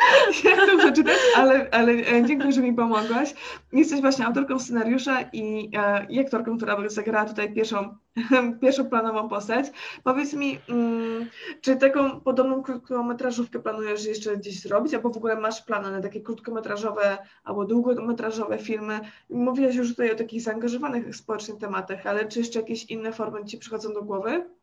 [0.44, 3.34] jak to przeczytać, ale, ale e, dziękuję, że mi pomogłaś.
[3.72, 7.96] Jesteś właśnie autorką scenariusza i, e, i aktorką, która zagrała tutaj pierwszą,
[8.62, 9.66] pierwszą planową postać.
[10.04, 11.26] Powiedz mi, mm,
[11.60, 16.20] czy taką podobną krótkometrażówkę planujesz jeszcze gdzieś zrobić, albo w ogóle masz plany na takie
[16.20, 19.00] krótkometrażowe albo długometrażowe filmy?
[19.30, 23.58] Mówiłaś już tutaj o takich zaangażowanych społecznie tematach, ale czy jeszcze jakieś inne formy Ci
[23.58, 24.59] przychodzą do głowy?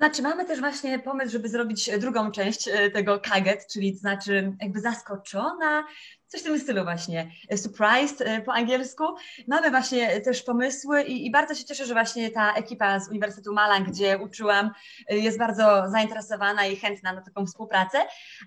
[0.00, 4.56] Znaczy, mamy też właśnie pomysł, żeby zrobić drugą część e, tego kaget, czyli to znaczy
[4.60, 5.84] jakby zaskoczona,
[6.26, 9.04] coś w tym stylu właśnie, e, surprised e, po angielsku.
[9.48, 13.52] Mamy właśnie też pomysły i, i, bardzo się cieszę, że właśnie ta ekipa z Uniwersytetu
[13.52, 14.70] Malang, gdzie uczyłam,
[15.08, 17.98] jest bardzo zainteresowana i chętna na taką współpracę,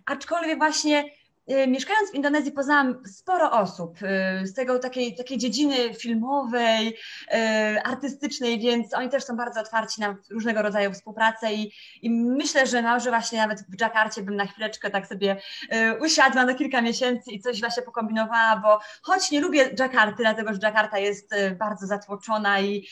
[0.05, 1.05] aczkolwiek właśnie
[1.47, 8.59] mieszkając w Indonezji poznałam sporo osób y, z tego takiej, takiej dziedziny filmowej, y, artystycznej,
[8.59, 11.71] więc oni też są bardzo otwarci na różnego rodzaju współpracę i,
[12.01, 15.41] i myślę, że może właśnie nawet w Dżakarcie bym na chwileczkę tak sobie
[16.01, 20.59] usiadła na kilka miesięcy i coś właśnie pokombinowała, bo choć nie lubię Dżakarty, dlatego że
[20.59, 22.87] Dżakarta jest bardzo zatłoczona i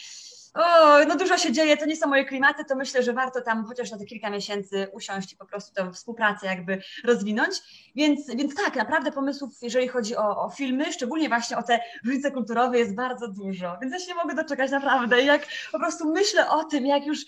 [0.54, 0.64] o,
[1.08, 3.92] no dużo się dzieje, to nie są moje klimaty, to myślę, że warto tam chociaż
[3.92, 7.56] na te kilka miesięcy usiąść i po prostu tę współpracę jakby rozwinąć.
[7.96, 12.32] Więc, więc tak, naprawdę pomysłów, jeżeli chodzi o, o filmy, szczególnie właśnie o te różnice
[12.32, 15.22] kulturowe jest bardzo dużo, więc ja się nie mogę doczekać naprawdę.
[15.22, 15.42] Jak
[15.72, 17.20] po prostu myślę o tym, jak już,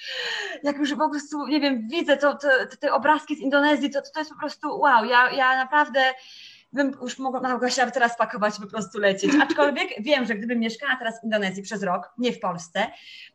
[0.64, 2.48] jak już po prostu, nie wiem, widzę to, to,
[2.80, 6.14] te obrazki z Indonezji, to, to jest po prostu wow, ja, ja naprawdę
[6.74, 9.32] bym już mogła, się teraz pakować, po prostu lecieć.
[9.42, 12.88] Aczkolwiek wiem, że gdybym mieszkała teraz w Indonezji przez rok, nie w Polsce,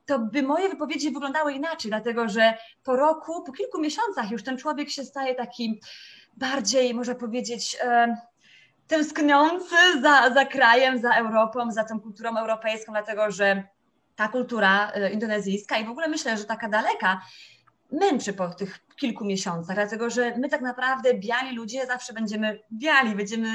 [0.07, 4.57] to by moje wypowiedzi wyglądały inaczej, dlatego że po roku, po kilku miesiącach już ten
[4.57, 5.74] człowiek się staje takim
[6.36, 8.16] bardziej, można powiedzieć, e,
[8.86, 13.62] tęskniący za, za krajem, za Europą, za tą kulturą europejską, dlatego że
[14.16, 17.20] ta kultura e, indonezyjska i w ogóle myślę, że taka daleka
[17.93, 23.14] męczy po tych kilku miesiącach, dlatego że my tak naprawdę biali ludzie zawsze będziemy biali,
[23.14, 23.49] będziemy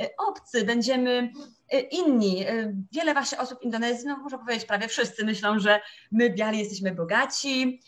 [0.00, 1.32] e, obcy, będziemy
[1.72, 2.46] e, inni.
[2.46, 5.80] E, wiele właśnie osób w Indonezji, no można powiedzieć prawie wszyscy myślą, że
[6.12, 7.80] my biali jesteśmy bogaci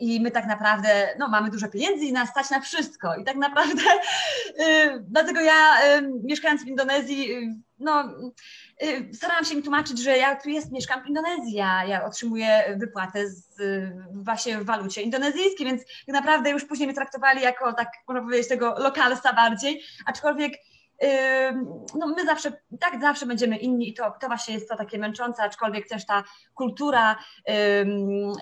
[0.00, 3.16] i my tak naprawdę no, mamy dużo pieniędzy i nas stać na wszystko.
[3.16, 3.82] I tak naprawdę
[5.00, 5.78] dlatego ja
[6.24, 7.28] mieszkając w Indonezji,
[7.78, 8.04] no
[9.12, 13.56] starałam się im tłumaczyć, że ja tu jest, mieszkam w Indonezji, ja, otrzymuję wypłatę z,
[14.12, 18.48] właśnie w walucie indonezyjskiej, więc tak naprawdę już później mnie traktowali jako, tak można powiedzieć,
[18.48, 20.52] tego lokalsa bardziej, aczkolwiek
[21.94, 25.42] no my zawsze, tak zawsze będziemy inni i to, to właśnie jest to takie męczące,
[25.42, 26.24] aczkolwiek też ta
[26.54, 27.16] kultura,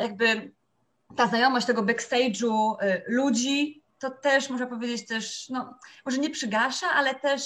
[0.01, 0.53] jakby
[1.17, 5.75] ta znajomość tego backstage'u y, ludzi, to też można powiedzieć też, no
[6.05, 7.43] może nie przygasza, ale też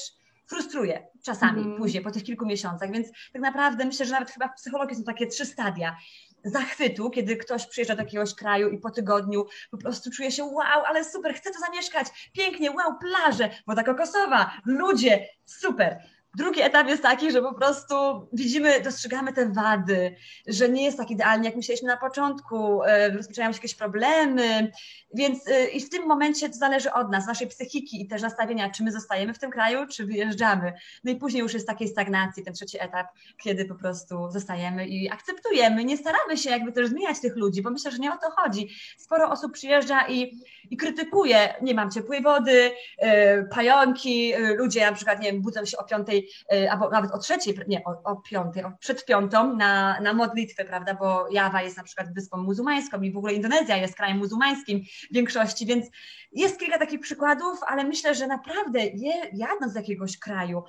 [0.46, 1.78] frustruje czasami mm.
[1.78, 5.04] później, po tych kilku miesiącach, więc tak naprawdę myślę, że nawet chyba w psychologii są
[5.04, 5.96] takie trzy stadia
[6.44, 10.84] zachwytu, kiedy ktoś przyjeżdża do jakiegoś kraju i po tygodniu po prostu czuje się wow,
[10.86, 16.02] ale super, chcę tu zamieszkać, pięknie, wow, plaże, woda kokosowa, ludzie, super.
[16.36, 17.94] Drugi etap jest taki, że po prostu
[18.32, 20.16] widzimy, dostrzegamy te wady,
[20.46, 24.72] że nie jest tak idealnie, jak myśleliśmy na początku, e, rozpoczynają się jakieś problemy,
[25.14, 28.70] więc e, i w tym momencie to zależy od nas, naszej psychiki i też nastawienia,
[28.70, 30.72] czy my zostajemy w tym kraju, czy wyjeżdżamy.
[31.04, 33.06] No i później już jest takiej stagnacji, ten trzeci etap,
[33.42, 37.70] kiedy po prostu zostajemy i akceptujemy, nie staramy się jakby też zmieniać tych ludzi, bo
[37.70, 38.68] myślę, że nie o to chodzi.
[38.98, 42.70] Sporo osób przyjeżdża i, i krytykuje, nie mam ciepłej wody,
[43.02, 43.08] yy,
[43.50, 46.21] pająki, ludzie na przykład, nie wiem, budzą się o piątej
[46.52, 50.64] Y, albo nawet o trzeciej, nie, o, o piątej, o, przed piątą na, na modlitwę,
[50.64, 54.84] prawda, bo Jawa jest na przykład wyspą muzułmańską i w ogóle Indonezja jest krajem muzułmańskim
[55.10, 55.86] w większości, więc
[56.32, 60.62] jest kilka takich przykładów, ale myślę, że naprawdę je, jadąc z jakiegoś kraju,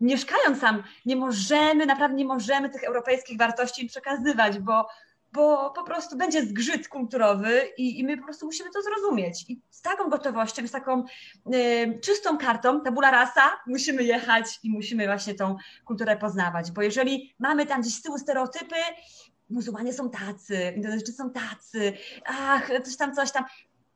[0.00, 4.86] mieszkając tam, nie możemy, naprawdę nie możemy tych europejskich wartości przekazywać, bo
[5.34, 9.44] bo po prostu będzie zgrzyt kulturowy i, i my po prostu musimy to zrozumieć.
[9.48, 11.04] I z taką gotowością, z taką
[11.54, 17.34] y, czystą kartą, tabula rasa, musimy jechać i musimy właśnie tą kulturę poznawać, bo jeżeli
[17.38, 18.76] mamy tam gdzieś z tyłu stereotypy,
[19.50, 21.92] muzułmanie są tacy, Indonezyjczycy są tacy,
[22.26, 23.44] ach, coś tam, coś tam.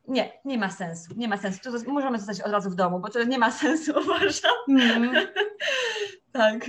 [0.09, 1.61] Nie, nie ma sensu, nie ma sensu.
[1.63, 4.53] To możemy zostać od razu w domu, bo to nie ma sensu, uważam.
[4.69, 5.27] Mm.
[6.33, 6.67] tak.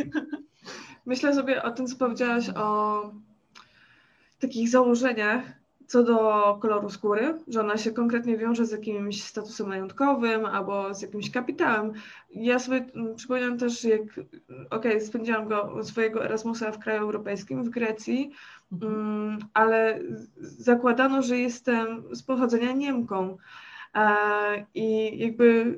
[1.06, 3.29] Myślę sobie o tym, co powiedziałaś o
[4.40, 5.60] takich założeniach
[5.90, 11.02] co do koloru skóry, że ona się konkretnie wiąże z jakimś statusem majątkowym albo z
[11.02, 11.94] jakimś kapitałem.
[12.32, 17.64] Ja sobie mm, przypominam też, jak okej, okay, spędziłam go swojego Erasmusa w kraju europejskim,
[17.64, 18.32] w Grecji,
[18.72, 18.94] mhm.
[18.94, 20.00] Mm, ale
[20.40, 23.38] zakładano, że jestem z pochodzenia Niemką.
[24.74, 25.78] I jakby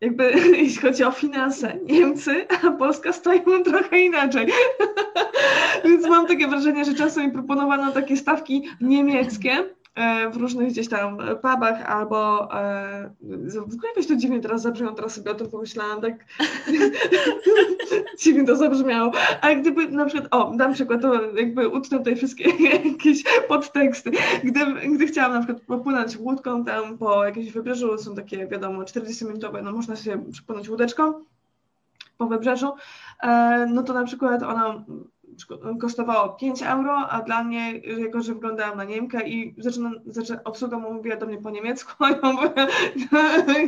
[0.00, 0.32] jakby
[0.62, 4.46] jeśli chodzi o finanse, Niemcy, a Polska stoją trochę inaczej.
[5.84, 9.64] Więc mam takie wrażenie, że czasem mi proponowano takie stawki niemieckie,
[10.32, 13.10] w różnych gdzieś tam pubach albo e,
[13.50, 16.24] w ogóle jakoś to dziwnie teraz zabrzmiało, teraz sobie o tym pomyślałam, tak
[18.22, 22.44] dziwnie to zabrzmiało, ale gdyby na przykład, o dam przykład, to jakby utnę tutaj wszystkie
[22.84, 24.10] jakieś podteksty,
[24.44, 24.60] gdy,
[24.96, 29.72] gdy chciałam na przykład popłynąć łódką tam po jakimś wybrzeżu, są takie wiadomo 40-minutowe, no
[29.72, 31.24] można się przepłynąć łódeczką
[32.18, 32.72] po wybrzeżu,
[33.22, 34.84] e, no to na przykład ona
[35.80, 40.78] kosztowało 5 euro, a dla mnie, jako że wyglądałam na Niemkę i zaczyna, zaczyna, obsługa
[40.78, 42.66] mówiła do mnie po niemiecku, a ja mówię,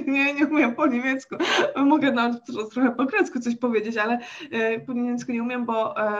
[0.12, 1.36] nie, nie umiem po niemiecku,
[1.76, 2.42] mogę nawet
[2.72, 4.18] trochę po grecku coś powiedzieć, ale
[4.50, 6.18] e, po niemiecku nie umiem, bo e,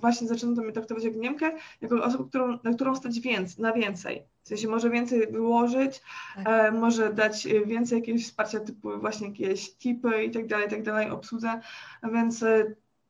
[0.00, 1.50] właśnie zaczyna do mnie traktować jak Niemkę,
[1.80, 4.22] jako osobę, którą, na którą stać więcej, na więcej.
[4.42, 6.02] W sensie może więcej wyłożyć,
[6.36, 6.48] tak.
[6.48, 11.10] e, może dać więcej jakiegoś wsparcia typu właśnie jakieś tipy i tak dalej, tak dalej,
[11.10, 11.60] obsłudze,
[12.12, 12.44] więc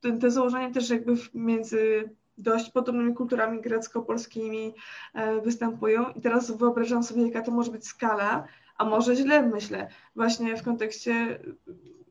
[0.04, 4.74] te, te założenia też jakby między dość podobnymi kulturami grecko-polskimi
[5.14, 8.44] e, występują i teraz wyobrażam sobie, jaka to może być skala,
[8.78, 11.40] a może źle myślę, właśnie w kontekście,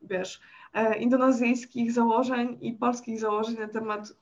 [0.02, 0.40] wiesz,
[0.74, 4.12] e, indonezyjskich założeń i polskich założeń na temat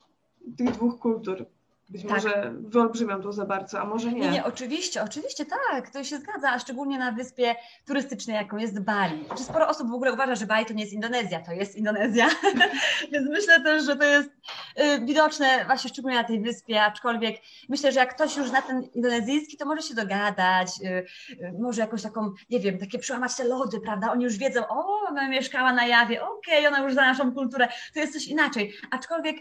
[0.57, 1.45] tych dwóch kultur.
[1.89, 2.11] Być tak.
[2.11, 4.19] może wyolbrzymiam to za bardzo, a może nie.
[4.19, 4.31] nie.
[4.31, 7.55] Nie, oczywiście, oczywiście tak, to się zgadza, a szczególnie na wyspie
[7.85, 9.25] turystycznej, jaką jest Bali.
[9.25, 12.29] Znaczy sporo osób w ogóle uważa, że Bali to nie jest Indonezja, to jest Indonezja,
[13.11, 17.35] więc myślę też, że to jest y, widoczne właśnie szczególnie na tej wyspie, aczkolwiek
[17.69, 20.87] myślę, że jak ktoś już zna ten indonezyjski, to może się dogadać, y,
[21.31, 25.07] y, może jakąś taką, nie wiem, takie przełamać te lody, prawda, oni już wiedzą, o,
[25.09, 28.73] ona mieszkała na Jawie, okej, okay, ona już zna naszą kulturę, to jest coś inaczej,
[28.91, 29.35] aczkolwiek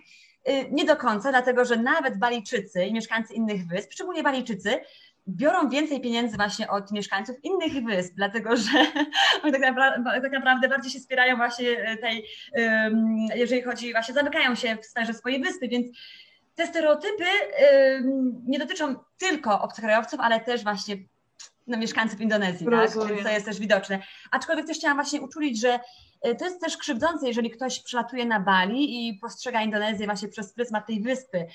[0.71, 4.81] nie do końca, dlatego że nawet Balijczycy i mieszkańcy innych wysp, szczególnie Balijczycy,
[5.29, 8.71] biorą więcej pieniędzy właśnie od mieszkańców innych wysp, dlatego że
[9.43, 12.27] oni tak naprawdę, tak naprawdę bardziej się wspierają właśnie tej,
[13.35, 15.87] jeżeli chodzi, właśnie zamykają się w sferze swojej wyspy, więc
[16.55, 17.25] te stereotypy
[18.47, 20.97] nie dotyczą tylko obcokrajowców, ale też właśnie
[21.67, 22.81] no, mieszkańców Indonezji, tak?
[22.81, 23.99] więc to jest też widoczne.
[24.31, 25.81] Aczkolwiek też chciałam właśnie uczulić, że
[26.39, 30.87] to jest też krzywdzące, jeżeli ktoś przylatuje na Bali i postrzega Indonezję właśnie przez pryzmat
[30.87, 31.47] tej wyspy.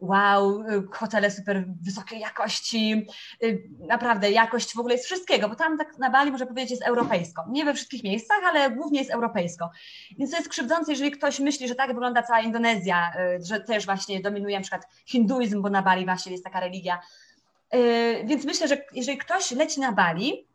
[0.00, 3.06] Wow, e, hotele super wysokiej jakości,
[3.42, 3.46] e,
[3.86, 7.44] naprawdę jakość w ogóle jest wszystkiego, bo tam tak na Bali można powiedzieć jest europejsko.
[7.48, 9.70] Nie we wszystkich miejscach, ale głównie jest europejsko.
[10.18, 14.20] Więc to jest krzywdzące, jeżeli ktoś myśli, że tak wygląda cała Indonezja, że też właśnie
[14.20, 17.00] dominuje na przykład hinduizm, bo na Bali właśnie jest taka religia.
[18.24, 20.46] Więc myślę, że jeżeli ktoś leci na Bali,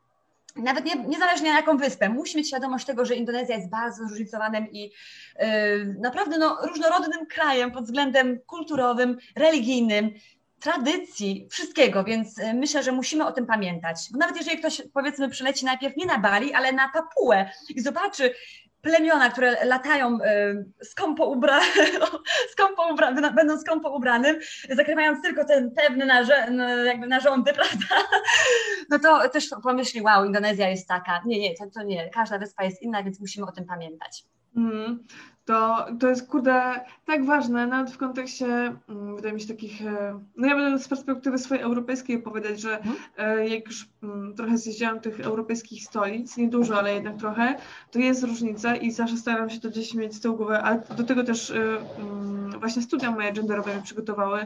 [0.55, 4.71] nawet nie, niezależnie na jaką wyspę, musi mieć świadomość tego, że Indonezja jest bardzo zróżnicowanym
[4.71, 10.11] i yy, naprawdę no, różnorodnym krajem pod względem kulturowym, religijnym,
[10.59, 13.97] tradycji, wszystkiego, więc y, myślę, że musimy o tym pamiętać.
[14.11, 18.33] Bo nawet jeżeli ktoś powiedzmy przyleci najpierw nie na Bali, ale na Papułę i zobaczy
[18.81, 21.59] plemiona, które latają y, skąpo, ubra,
[22.53, 22.95] skąpo
[23.35, 26.47] będą skąpo ubranym, zakrywając tylko ten pewny narze,
[26.85, 28.07] jakby narządy, prawda?
[28.89, 31.21] No to też pomyśli, wow, Indonezja jest taka.
[31.25, 32.09] Nie, nie, to, to nie.
[32.09, 34.23] Każda wyspa jest inna, więc musimy o tym pamiętać.
[34.57, 35.03] Mm
[35.49, 38.45] to, to jest kurde tak ważne, nawet w kontekście,
[38.89, 42.77] mm, wydaje mi się, takich, e, no ja będę z perspektywy swojej europejskiej opowiadać, że
[42.77, 42.95] mhm.
[43.17, 47.55] e, jak już mm, trochę zjeździłam tych europejskich stolic, nie dużo, ale jednak trochę,
[47.91, 51.03] to jest różnica i zawsze staram się to gdzieś mieć z tyłu głowy, ale do
[51.03, 51.55] tego też e,
[51.99, 54.45] mm, właśnie studia moje genderowe mnie przygotowały,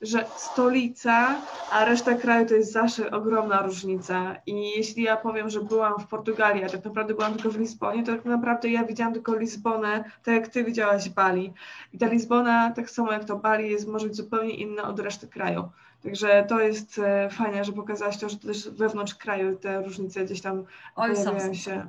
[0.00, 1.36] że stolica,
[1.72, 4.36] a reszta kraju to jest zawsze ogromna różnica.
[4.46, 8.04] I jeśli ja powiem, że byłam w Portugalii, a tak naprawdę byłam tylko w Lizbonie,
[8.04, 11.52] to tak naprawdę ja widziałam tylko Lizbonę, tak jak ty widziałaś Bali.
[11.92, 15.28] I ta Lizbona, tak samo jak to Bali, jest może być zupełnie inna od reszty
[15.28, 15.68] kraju.
[16.02, 20.40] Także to jest e, fajne, że pokazałaś to, że też wewnątrz kraju te różnice gdzieś
[20.40, 20.64] tam
[20.96, 21.86] Oj, pojawiają się.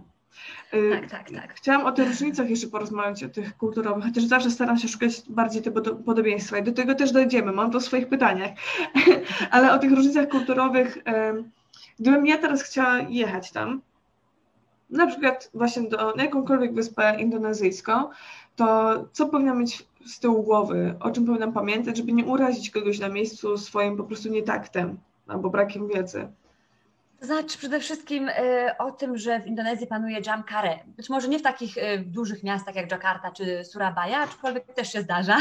[0.73, 1.53] Y, tak, tak, tak.
[1.53, 5.61] Chciałam o tych różnicach jeszcze porozmawiać, o tych kulturowych, chociaż zawsze staram się szukać bardziej
[5.61, 8.51] tego podobieństwa i do tego też dojdziemy, mam to w swoich pytaniach,
[9.51, 10.97] ale o tych różnicach kulturowych,
[11.99, 13.81] gdybym ja teraz chciała jechać tam,
[14.91, 18.09] na przykład właśnie do, na jakąkolwiek wyspę indonezyjską,
[18.61, 22.99] to co powinna mieć z tyłu głowy, o czym powinnam pamiętać, żeby nie urazić kogoś
[22.99, 26.27] na miejscu swoim po prostu nietaktem albo brakiem wiedzy?
[27.21, 28.33] To znaczy przede wszystkim y,
[28.79, 30.79] o tym, że w Indonezji panuje jam kare.
[30.85, 35.01] Być może nie w takich y, dużych miastach jak Jakarta czy Surabaya, aczkolwiek też się
[35.01, 35.37] zdarza.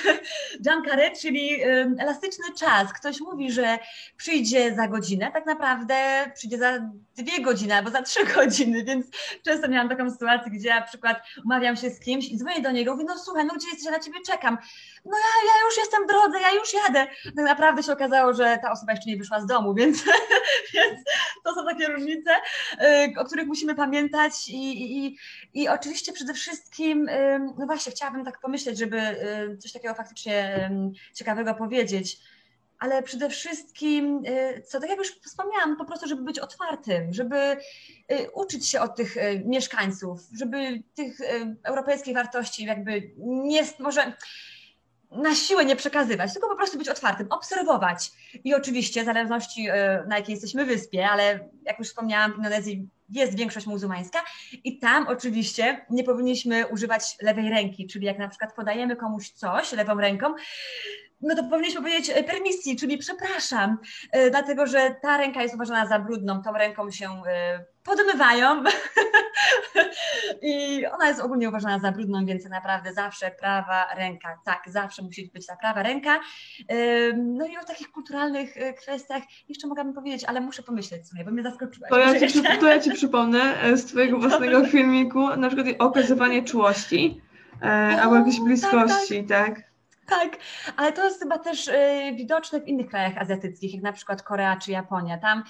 [0.66, 1.62] jam kare, czyli
[1.98, 2.92] elastyczny czas.
[2.92, 3.78] Ktoś mówi, że
[4.16, 5.94] przyjdzie za godzinę, tak naprawdę
[6.34, 6.78] przyjdzie za
[7.16, 9.06] dwie godziny albo za trzy godziny, więc
[9.44, 12.92] często miałam taką sytuację, gdzie na przykład umawiam się z kimś i dzwonię do niego
[12.92, 14.58] mówię, no słuchaj, no gdzie jesteś, ja na ciebie czekam.
[15.04, 17.06] No ja, ja już jestem w drodze, ja już jadę.
[17.24, 20.04] Tak naprawdę się okazało, że ta osoba jeszcze nie wyszła z domu, więc,
[20.74, 20.98] więc
[21.44, 22.30] to są takie różnice,
[22.82, 25.18] y, o których musimy pamiętać i, i,
[25.54, 28.98] i oczywiście przede wszystkim, y, no właśnie, chciałabym tak pomyśleć, żeby
[29.54, 30.70] y, coś takiego faktycznie
[31.14, 32.18] ciekawego powiedzieć
[32.78, 34.22] ale przede wszystkim,
[34.66, 37.56] co tak jak już wspomniałam, po prostu, żeby być otwartym, żeby
[38.34, 41.18] uczyć się od tych mieszkańców, żeby tych
[41.62, 44.12] europejskich wartości jakby nie, może
[45.10, 48.12] na siłę nie przekazywać, tylko po prostu być otwartym, obserwować.
[48.44, 52.88] I oczywiście, w zależności e, na jakiej jesteśmy wyspie, ale jak już wspomniałam, w Indonezji
[53.08, 54.18] jest większość muzułmańska
[54.64, 59.72] i tam oczywiście nie powinniśmy używać lewej ręki, czyli jak na przykład podajemy komuś coś
[59.72, 60.34] lewą ręką,
[61.20, 63.78] no to powinniśmy powiedzieć e, permisji, czyli przepraszam,
[64.12, 67.22] e, dlatego że ta ręka jest uważana za brudną, tą ręką się
[67.88, 68.62] podmywają
[70.42, 75.30] i ona jest ogólnie uważana za brudną, więc naprawdę zawsze prawa ręka, tak, zawsze musi
[75.34, 76.20] być ta prawa ręka.
[77.16, 81.42] No i o takich kulturalnych kwestiach jeszcze mogłabym powiedzieć, ale muszę pomyśleć sobie, bo mnie
[81.42, 81.90] zaskoczyłaś.
[81.90, 87.20] To ja ci, to ja ci przypomnę z twojego własnego filmiku, na przykład okazywanie czułości.
[88.00, 89.46] albo jakiejś bliskości, tak?
[89.46, 89.56] tak.
[89.56, 89.67] tak.
[90.08, 90.36] Tak,
[90.76, 94.56] ale to jest chyba też y, widoczne w innych krajach azjatyckich, jak na przykład Korea
[94.56, 95.18] czy Japonia.
[95.18, 95.44] Tam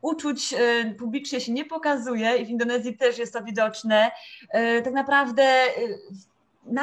[0.00, 4.10] uczuć y, publicznie się nie pokazuje i w Indonezji też jest to widoczne.
[4.54, 5.44] Y, tak naprawdę
[6.66, 6.82] na,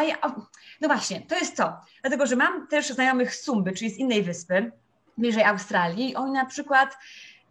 [0.82, 1.74] no właśnie, to jest to.
[2.02, 4.72] Dlatego, że mam też znajomych z Sumby, czyli z innej wyspy,
[5.18, 6.16] bliżej Australii.
[6.16, 6.98] Oni na przykład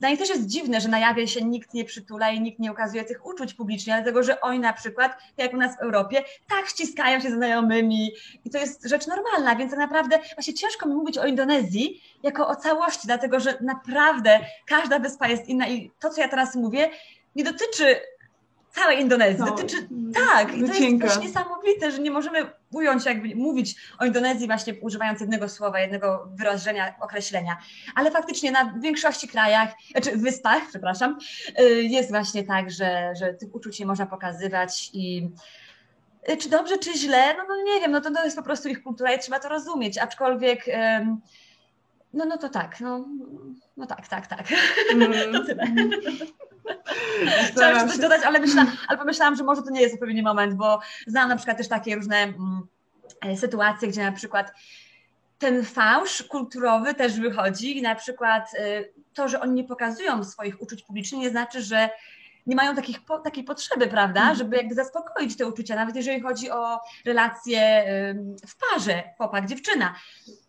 [0.00, 2.72] dla nich też jest dziwne, że na jawie się nikt nie przytula i nikt nie
[2.72, 6.66] ukazuje tych uczuć publicznie, dlatego że oni na przykład, jak u nas w Europie, tak
[6.66, 8.10] ściskają się znajomymi.
[8.44, 12.48] I to jest rzecz normalna, więc tak naprawdę właśnie ciężko mi mówić o Indonezji jako
[12.48, 16.90] o całości, dlatego że naprawdę każda wyspa jest inna i to, co ja teraz mówię,
[17.36, 17.96] nie dotyczy
[18.78, 19.40] całej Indonezji.
[19.40, 22.38] No, dotyczy, tak, i to jest też niesamowite, że nie możemy
[22.72, 27.56] ująć, jakby mówić o Indonezji właśnie używając jednego słowa, jednego wyrażenia, określenia.
[27.94, 31.18] Ale faktycznie na większości krajach, znaczy wyspach, przepraszam,
[31.60, 35.30] y, jest właśnie tak, że, że tych uczuć nie można pokazywać i
[36.30, 38.68] y, czy dobrze, czy źle, no, no nie wiem, no to, to jest po prostu
[38.68, 40.64] ich kultura i trzeba to rozumieć, aczkolwiek
[42.12, 43.04] no, no to tak, no,
[43.76, 44.52] no tak, tak, tak.
[44.92, 45.12] Mm.
[45.32, 45.64] to tyle.
[47.52, 50.80] Chciałam coś dodać, ale, myśla, ale pomyślałam, że może to nie jest odpowiedni moment, bo
[51.06, 52.66] znam na przykład też takie różne mm,
[53.20, 54.52] e, sytuacje, gdzie na przykład
[55.38, 60.62] ten fałsz kulturowy też wychodzi i na przykład e, to, że oni nie pokazują swoich
[60.62, 61.90] uczuć publicznie, nie znaczy, że
[62.46, 64.36] nie mają takich, po, takiej potrzeby, prawda, mhm.
[64.36, 67.84] żeby jakby zaspokoić te uczucia, nawet jeżeli chodzi o relacje
[68.48, 69.94] w parze, chłopak, dziewczyna.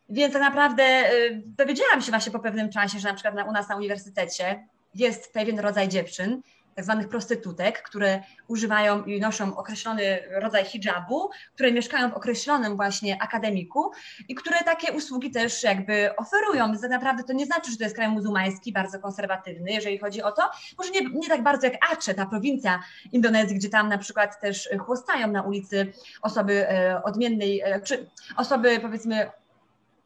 [0.09, 1.11] Więc tak naprawdę e,
[1.45, 5.33] dowiedziałam się właśnie po pewnym czasie, że na przykład na, u nas na uniwersytecie jest
[5.33, 6.41] pewien rodzaj dziewczyn,
[6.79, 13.21] tak zwanych prostytutek, które używają i noszą określony rodzaj hijabu, które mieszkają w określonym właśnie
[13.21, 13.91] akademiku
[14.27, 16.77] i które takie usługi też jakby oferują.
[16.77, 20.31] Tak naprawdę to nie znaczy, że to jest kraj muzułmański, bardzo konserwatywny, jeżeli chodzi o
[20.31, 20.41] to.
[20.77, 22.79] Może nie, nie tak bardzo jak Aceh, ta prowincja
[23.11, 28.79] Indonezji, gdzie tam na przykład też chłostają na ulicy osoby e, odmiennej, e, czy osoby
[28.79, 29.31] powiedzmy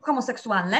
[0.01, 0.77] homoseksualne,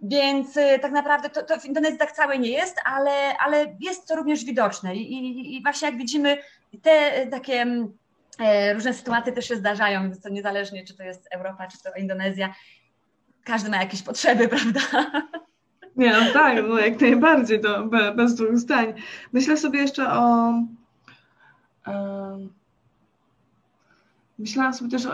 [0.00, 4.08] więc y, tak naprawdę to, to, w Indonezji tak całe nie jest, ale, ale jest
[4.08, 4.96] to również widoczne.
[4.96, 6.38] I, i, i właśnie jak widzimy,
[6.82, 7.92] te y, takie mm,
[8.38, 12.54] e, różne sytuacje też się zdarzają, to niezależnie, czy to jest Europa, czy to Indonezja,
[13.44, 14.80] każdy ma jakieś potrzeby, prawda?
[15.96, 18.94] Nie, no tak, no jak najbardziej, to bez dwóch zdań.
[19.32, 20.52] Myślę sobie jeszcze o.
[21.86, 22.55] Um,
[24.38, 25.12] Myślałam sobie też o,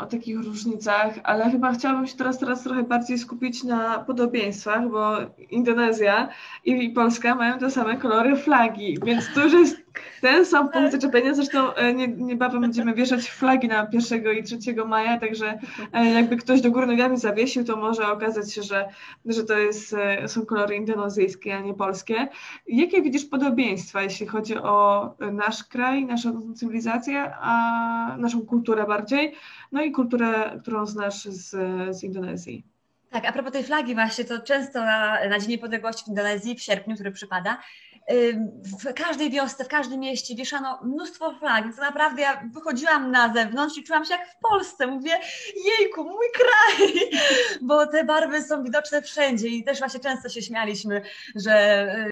[0.00, 5.16] o, takich różnicach, ale chyba chciałabym się teraz, teraz trochę bardziej skupić na podobieństwach, bo
[5.50, 6.28] Indonezja
[6.64, 9.79] i Polska mają te same kolory flagi, więc to już jest
[10.20, 11.34] ten sam punkt zaczepienia.
[11.34, 15.58] Zresztą e, nie, niebawem będziemy wieszać flagi na 1 i 3 maja, także
[15.92, 18.88] e, jakby ktoś do góry nogami zawiesił, to może okazać się, że,
[19.24, 22.28] że to jest, e, są kolory indonezyjskie, a nie polskie.
[22.66, 29.34] Jakie widzisz podobieństwa, jeśli chodzi o nasz kraj, naszą cywilizację, a naszą kulturę bardziej,
[29.72, 31.50] no i kulturę, którą znasz z,
[31.96, 32.64] z Indonezji?
[33.10, 36.60] Tak, a propos tej flagi właśnie, to często na, na Dzień Niepodległości w Indonezji w
[36.60, 37.58] sierpniu, który przypada,
[38.80, 43.78] w każdej wiosce, w każdym mieście wieszano mnóstwo flag, więc naprawdę ja wychodziłam na zewnątrz
[43.78, 44.86] i czułam się jak w Polsce.
[44.86, 45.10] Mówię,
[45.64, 46.92] jejku, mój kraj,
[47.68, 51.02] bo te barwy są widoczne wszędzie i też właśnie często się śmialiśmy,
[51.34, 51.86] że